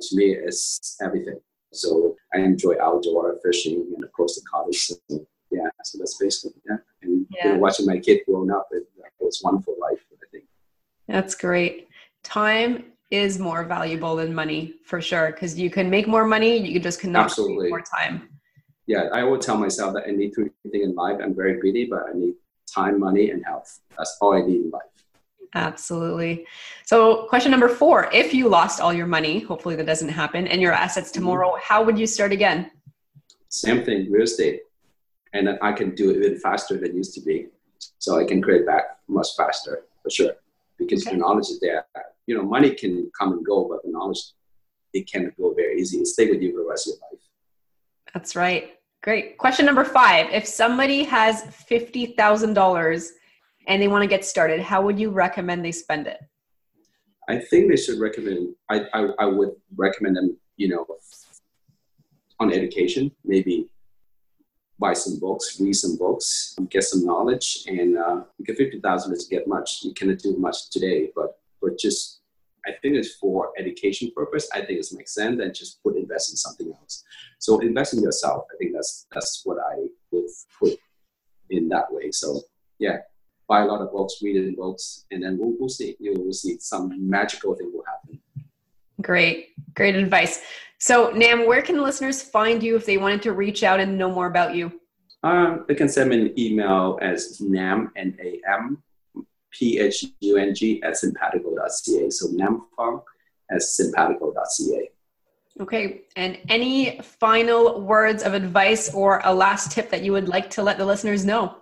To 0.00 0.16
me, 0.16 0.34
it's 0.34 0.96
everything. 1.00 1.40
So 1.72 2.16
I 2.34 2.38
enjoy 2.38 2.74
outdoor 2.82 3.38
fishing 3.44 3.92
and 3.94 4.02
of 4.02 4.12
course 4.12 4.34
the 4.34 4.42
cottage. 4.50 4.86
So 4.86 4.96
yeah, 5.52 5.68
so 5.84 5.98
that's 5.98 6.18
basically 6.18 6.60
yeah. 6.68 6.78
And 7.02 7.26
yeah. 7.30 7.46
You 7.46 7.52
know, 7.52 7.58
watching 7.60 7.86
my 7.86 7.98
kid 7.98 8.22
growing 8.26 8.50
up, 8.50 8.68
it, 8.72 8.82
it 8.98 9.12
was 9.20 9.40
wonderful 9.44 9.76
life. 9.80 10.04
I 10.12 10.26
think. 10.32 10.44
That's 11.06 11.36
great. 11.36 11.88
Time 12.24 12.86
is 13.12 13.38
more 13.38 13.64
valuable 13.64 14.16
than 14.16 14.34
money 14.34 14.74
for 14.84 15.00
sure 15.00 15.30
because 15.30 15.56
you 15.58 15.70
can 15.70 15.88
make 15.88 16.08
more 16.08 16.26
money, 16.26 16.58
you 16.58 16.80
just 16.80 17.00
cannot 17.00 17.26
Absolutely. 17.26 17.68
more 17.68 17.82
time. 17.82 18.28
Yeah, 18.88 19.04
I 19.12 19.22
will 19.22 19.38
tell 19.38 19.56
myself 19.56 19.94
that 19.94 20.08
I 20.08 20.10
need 20.10 20.34
three 20.34 20.50
things 20.64 20.84
in 20.84 20.94
life. 20.96 21.18
I'm 21.22 21.34
very 21.34 21.60
greedy, 21.60 21.84
but 21.86 22.06
I 22.08 22.12
need 22.14 22.34
time, 22.66 22.98
money, 22.98 23.30
and 23.30 23.44
health. 23.44 23.78
That's 23.96 24.16
all 24.20 24.34
I 24.34 24.40
need 24.40 24.62
in 24.62 24.70
life. 24.70 24.82
Absolutely. 25.54 26.46
So, 26.84 27.26
question 27.28 27.52
number 27.52 27.68
four 27.68 28.08
If 28.12 28.34
you 28.34 28.48
lost 28.48 28.80
all 28.80 28.92
your 28.92 29.06
money, 29.06 29.38
hopefully 29.40 29.76
that 29.76 29.86
doesn't 29.86 30.08
happen, 30.08 30.48
and 30.48 30.60
your 30.60 30.72
assets 30.72 31.10
mm-hmm. 31.10 31.20
tomorrow, 31.20 31.56
how 31.62 31.84
would 31.84 31.96
you 31.96 32.06
start 32.06 32.32
again? 32.32 32.72
Same 33.48 33.84
thing, 33.84 34.10
real 34.10 34.24
estate 34.24 34.62
and 35.32 35.58
I 35.62 35.72
can 35.72 35.94
do 35.94 36.10
it 36.10 36.16
even 36.16 36.38
faster 36.38 36.76
than 36.76 36.90
it 36.90 36.94
used 36.94 37.14
to 37.14 37.20
be. 37.20 37.48
So 37.98 38.18
I 38.18 38.24
can 38.24 38.42
create 38.42 38.66
back 38.66 38.84
much 39.08 39.28
faster 39.36 39.84
for 40.02 40.10
sure 40.10 40.32
because 40.78 41.06
okay. 41.06 41.14
the 41.14 41.20
knowledge 41.20 41.48
is 41.48 41.60
there. 41.60 41.86
You 42.26 42.36
know, 42.36 42.42
money 42.42 42.70
can 42.70 43.10
come 43.18 43.32
and 43.32 43.44
go, 43.44 43.66
but 43.68 43.82
the 43.84 43.90
knowledge 43.90 44.18
it 44.92 45.10
can 45.10 45.32
go 45.38 45.54
very 45.54 45.80
easy 45.80 45.98
and 45.98 46.08
stay 46.08 46.30
with 46.30 46.40
you 46.40 46.52
for 46.52 46.62
the 46.62 46.68
rest 46.68 46.88
of 46.88 46.94
your 46.94 47.10
life. 47.10 47.20
That's 48.14 48.34
right. 48.34 48.77
Great. 49.08 49.38
Question 49.38 49.64
number 49.64 49.84
five: 49.84 50.26
If 50.30 50.46
somebody 50.46 51.02
has 51.04 51.42
fifty 51.44 52.04
thousand 52.04 52.52
dollars 52.52 53.12
and 53.66 53.80
they 53.80 53.88
want 53.88 54.02
to 54.02 54.06
get 54.06 54.22
started, 54.22 54.60
how 54.60 54.82
would 54.82 55.00
you 55.00 55.08
recommend 55.08 55.64
they 55.64 55.72
spend 55.72 56.06
it? 56.06 56.20
I 57.26 57.38
think 57.38 57.70
they 57.70 57.76
should 57.78 58.00
recommend. 58.00 58.54
I 58.68 58.82
I, 58.92 59.00
I 59.20 59.24
would 59.24 59.52
recommend 59.74 60.14
them. 60.14 60.36
You 60.58 60.68
know, 60.68 60.86
on 62.38 62.52
education, 62.52 63.10
maybe 63.24 63.70
buy 64.78 64.92
some 64.92 65.18
books, 65.18 65.58
read 65.58 65.72
some 65.72 65.96
books, 65.96 66.54
get 66.68 66.84
some 66.84 67.06
knowledge, 67.06 67.64
and 67.66 67.96
uh, 67.96 68.24
because 68.36 68.58
fifty 68.58 68.78
thousand 68.78 69.14
is 69.14 69.24
get 69.24 69.48
much. 69.48 69.84
You 69.84 69.94
cannot 69.94 70.18
do 70.18 70.36
much 70.36 70.68
today, 70.68 71.08
but 71.16 71.38
but 71.62 71.78
just 71.78 72.17
I 72.68 72.72
think 72.80 72.96
it's 72.96 73.14
for 73.14 73.52
education 73.58 74.10
purpose. 74.14 74.48
I 74.52 74.58
think 74.60 74.80
it 74.80 74.86
makes 74.92 75.14
sense, 75.14 75.40
and 75.40 75.54
just 75.54 75.82
put 75.82 75.96
invest 75.96 76.30
in 76.30 76.36
something 76.36 76.72
else. 76.80 77.04
So 77.38 77.60
invest 77.60 77.94
in 77.94 78.02
yourself. 78.02 78.44
I 78.52 78.56
think 78.58 78.74
that's 78.74 79.06
that's 79.12 79.42
what 79.44 79.58
I 79.58 79.86
would 80.12 80.28
put 80.58 80.78
in 81.50 81.68
that 81.70 81.90
way. 81.90 82.10
So 82.10 82.42
yeah, 82.78 82.98
buy 83.48 83.62
a 83.62 83.64
lot 83.64 83.80
of 83.80 83.90
books, 83.90 84.20
read 84.22 84.36
in 84.36 84.54
books, 84.54 85.06
and 85.10 85.22
then 85.22 85.38
we'll, 85.38 85.54
we'll 85.58 85.68
see. 85.68 85.96
You 85.98 86.14
will 86.14 86.32
see 86.32 86.58
some 86.60 87.08
magical 87.08 87.54
thing 87.54 87.72
will 87.72 87.84
happen. 87.84 88.20
Great, 89.00 89.50
great 89.74 89.94
advice. 89.94 90.42
So, 90.78 91.10
Nam, 91.10 91.46
where 91.46 91.62
can 91.62 91.82
listeners 91.82 92.22
find 92.22 92.62
you 92.62 92.76
if 92.76 92.86
they 92.86 92.98
wanted 92.98 93.22
to 93.22 93.32
reach 93.32 93.64
out 93.64 93.80
and 93.80 93.98
know 93.98 94.10
more 94.10 94.26
about 94.26 94.54
you? 94.54 94.80
Um, 95.24 95.64
they 95.66 95.74
can 95.74 95.88
send 95.88 96.10
me 96.10 96.20
an 96.20 96.38
email 96.38 96.98
as 97.02 97.40
nam, 97.40 97.90
N-A-M, 97.96 98.80
P-H-U-N-G 99.52 100.82
at 100.82 100.96
simpatico.ca. 100.96 102.10
So 102.10 102.28
namphung 102.28 103.02
at 103.50 103.62
simpatico.ca. 103.62 104.90
Okay. 105.60 106.02
And 106.16 106.38
any 106.48 107.00
final 107.00 107.80
words 107.80 108.22
of 108.22 108.34
advice 108.34 108.94
or 108.94 109.20
a 109.24 109.34
last 109.34 109.72
tip 109.72 109.90
that 109.90 110.02
you 110.02 110.12
would 110.12 110.28
like 110.28 110.50
to 110.50 110.62
let 110.62 110.78
the 110.78 110.86
listeners 110.86 111.24
know? 111.24 111.56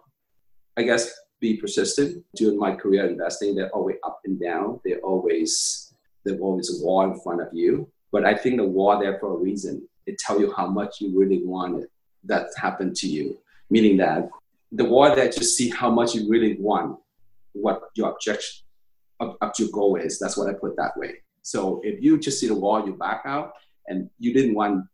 I 0.76 0.82
guess 0.82 1.10
be 1.40 1.56
persistent. 1.56 2.24
During 2.34 2.58
my 2.58 2.74
career 2.74 3.06
investing, 3.06 3.54
they're 3.54 3.70
always 3.70 3.96
up 4.04 4.20
and 4.24 4.38
down. 4.38 4.80
They're 4.84 5.00
always, 5.00 5.94
there's 6.24 6.40
always 6.40 6.80
a 6.80 6.84
wall 6.84 7.10
in 7.10 7.20
front 7.20 7.40
of 7.40 7.48
you 7.52 7.90
but 8.16 8.24
I 8.24 8.34
think 8.34 8.56
the 8.56 8.64
wall 8.64 8.98
there 8.98 9.18
for 9.18 9.34
a 9.34 9.36
reason. 9.36 9.86
It 10.06 10.18
tell 10.18 10.40
you 10.40 10.50
how 10.56 10.68
much 10.68 11.02
you 11.02 11.18
really 11.18 11.44
wanted 11.44 11.88
that 12.24 12.46
happened 12.56 12.96
to 12.96 13.06
you. 13.06 13.38
Meaning 13.68 13.98
that 13.98 14.30
the 14.72 14.84
wall 14.84 15.14
there 15.14 15.28
just 15.28 15.56
see 15.56 15.68
how 15.68 15.90
much 15.90 16.14
you 16.14 16.26
really 16.26 16.56
want, 16.58 16.98
what 17.60 17.80
your 17.94 18.10
objection 18.10 18.64
up, 19.20 19.36
up 19.40 19.52
your 19.58 19.68
goal 19.72 19.96
is. 19.96 20.18
That's 20.18 20.36
what 20.36 20.48
I 20.48 20.52
put 20.52 20.76
that 20.76 20.92
way. 20.96 21.14
So 21.42 21.80
if 21.84 22.02
you 22.02 22.18
just 22.18 22.40
see 22.40 22.48
the 22.48 22.54
wall, 22.54 22.86
you 22.86 22.94
back 22.94 23.22
out, 23.24 23.52
and 23.88 24.10
you 24.18 24.34
didn't 24.34 24.54
want 24.54 24.84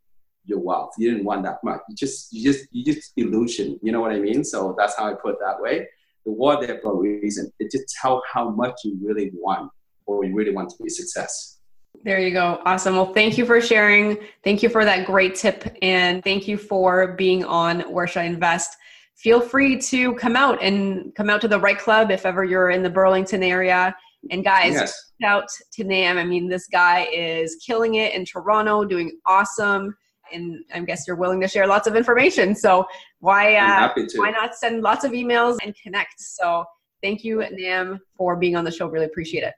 your 0.45 0.59
wealth, 0.59 0.91
you 0.97 1.09
didn't 1.09 1.25
want 1.25 1.43
that 1.43 1.57
much. 1.63 1.81
You 1.89 1.95
just, 1.95 2.31
you 2.31 2.43
just, 2.43 2.67
you 2.71 2.83
just 2.83 3.13
illusion. 3.17 3.79
You 3.81 3.91
know 3.91 4.01
what 4.01 4.11
I 4.11 4.19
mean? 4.19 4.43
So 4.43 4.75
that's 4.77 4.95
how 4.95 5.09
I 5.09 5.13
put 5.13 5.39
that 5.39 5.59
way. 5.59 5.87
The 6.25 6.31
wall 6.31 6.61
there 6.61 6.79
for 6.81 6.93
a 6.93 6.95
reason. 6.95 7.51
It 7.59 7.71
just 7.71 7.95
tell 8.01 8.21
how 8.31 8.49
much 8.49 8.75
you 8.83 8.97
really 9.01 9.31
want, 9.33 9.71
or 10.05 10.23
you 10.23 10.35
really 10.35 10.53
want 10.53 10.69
to 10.69 10.75
be 10.81 10.87
a 10.87 10.91
success. 10.91 11.59
There 12.03 12.19
you 12.19 12.31
go. 12.31 12.61
Awesome. 12.65 12.95
Well, 12.95 13.13
thank 13.13 13.37
you 13.37 13.45
for 13.45 13.61
sharing. 13.61 14.17
Thank 14.43 14.63
you 14.63 14.69
for 14.69 14.83
that 14.83 15.05
great 15.05 15.35
tip. 15.35 15.75
And 15.81 16.23
thank 16.23 16.47
you 16.47 16.57
for 16.57 17.13
being 17.13 17.45
on 17.45 17.81
Where 17.81 18.07
Should 18.07 18.21
I 18.21 18.25
Invest? 18.25 18.77
Feel 19.17 19.39
free 19.41 19.79
to 19.79 20.13
come 20.15 20.35
out 20.35 20.61
and 20.61 21.13
come 21.15 21.29
out 21.29 21.41
to 21.41 21.47
the 21.47 21.59
right 21.59 21.77
club 21.79 22.11
if 22.11 22.25
ever 22.25 22.43
you're 22.43 22.71
in 22.71 22.83
the 22.83 22.89
Burlington 22.89 23.43
area. 23.43 23.95
And 24.31 24.43
guys, 24.43 24.73
yes. 24.73 25.11
out 25.23 25.47
to 25.73 25.83
Nam. 25.83 26.17
I 26.17 26.23
mean, 26.23 26.49
this 26.49 26.67
guy 26.67 27.05
is 27.13 27.57
killing 27.65 27.95
it 27.95 28.13
in 28.13 28.25
Toronto, 28.25 28.83
doing 28.85 29.19
awesome. 29.25 29.95
and 30.31 30.63
I 30.73 30.79
guess 30.81 31.05
you're 31.07 31.15
willing 31.15 31.41
to 31.41 31.47
share 31.47 31.67
lots 31.67 31.87
of 31.87 31.95
information. 31.95 32.55
So 32.55 32.85
why 33.19 33.55
uh, 33.55 33.93
why 34.15 34.31
not 34.31 34.55
send 34.55 34.81
lots 34.81 35.03
of 35.03 35.11
emails 35.11 35.57
and 35.63 35.75
connect? 35.81 36.19
So 36.19 36.65
thank 37.01 37.23
you, 37.23 37.43
Nam, 37.51 37.99
for 38.17 38.35
being 38.35 38.55
on 38.55 38.63
the 38.63 38.71
show. 38.71 38.87
Really 38.87 39.05
appreciate 39.05 39.43
it. 39.43 39.53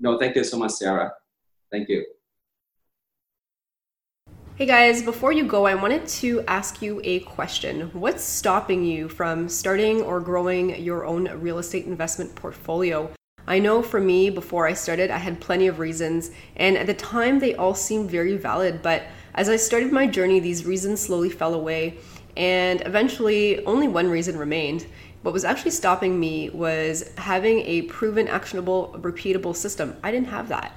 No, 0.00 0.18
thank 0.18 0.36
you 0.36 0.44
so 0.44 0.58
much, 0.58 0.72
Sarah. 0.72 1.12
Thank 1.70 1.88
you. 1.88 2.04
Hey 4.54 4.66
guys, 4.66 5.02
before 5.02 5.32
you 5.32 5.46
go, 5.46 5.64
I 5.64 5.74
wanted 5.74 6.06
to 6.06 6.44
ask 6.46 6.82
you 6.82 7.00
a 7.04 7.20
question. 7.20 7.88
What's 7.94 8.22
stopping 8.22 8.84
you 8.84 9.08
from 9.08 9.48
starting 9.48 10.02
or 10.02 10.20
growing 10.20 10.78
your 10.78 11.06
own 11.06 11.24
real 11.40 11.56
estate 11.56 11.86
investment 11.86 12.34
portfolio? 12.34 13.10
I 13.46 13.58
know 13.58 13.82
for 13.82 13.98
me, 13.98 14.28
before 14.28 14.66
I 14.68 14.74
started, 14.74 15.10
I 15.10 15.16
had 15.16 15.40
plenty 15.40 15.68
of 15.68 15.78
reasons, 15.78 16.32
and 16.56 16.76
at 16.76 16.86
the 16.86 16.92
time 16.92 17.38
they 17.38 17.54
all 17.54 17.74
seemed 17.74 18.10
very 18.10 18.36
valid, 18.36 18.82
but 18.82 19.04
as 19.34 19.48
I 19.48 19.56
started 19.56 19.90
my 19.90 20.06
journey, 20.06 20.38
these 20.38 20.66
reasons 20.66 21.00
slowly 21.00 21.30
fell 21.30 21.54
away, 21.54 21.96
and 22.36 22.82
eventually 22.82 23.64
only 23.64 23.88
one 23.88 24.10
reason 24.10 24.36
remained. 24.36 24.86
What 25.22 25.32
was 25.32 25.44
actually 25.46 25.70
stopping 25.70 26.20
me 26.20 26.50
was 26.50 27.10
having 27.16 27.60
a 27.60 27.82
proven, 27.82 28.28
actionable, 28.28 28.94
repeatable 29.00 29.56
system. 29.56 29.96
I 30.02 30.10
didn't 30.10 30.28
have 30.28 30.48
that. 30.48 30.76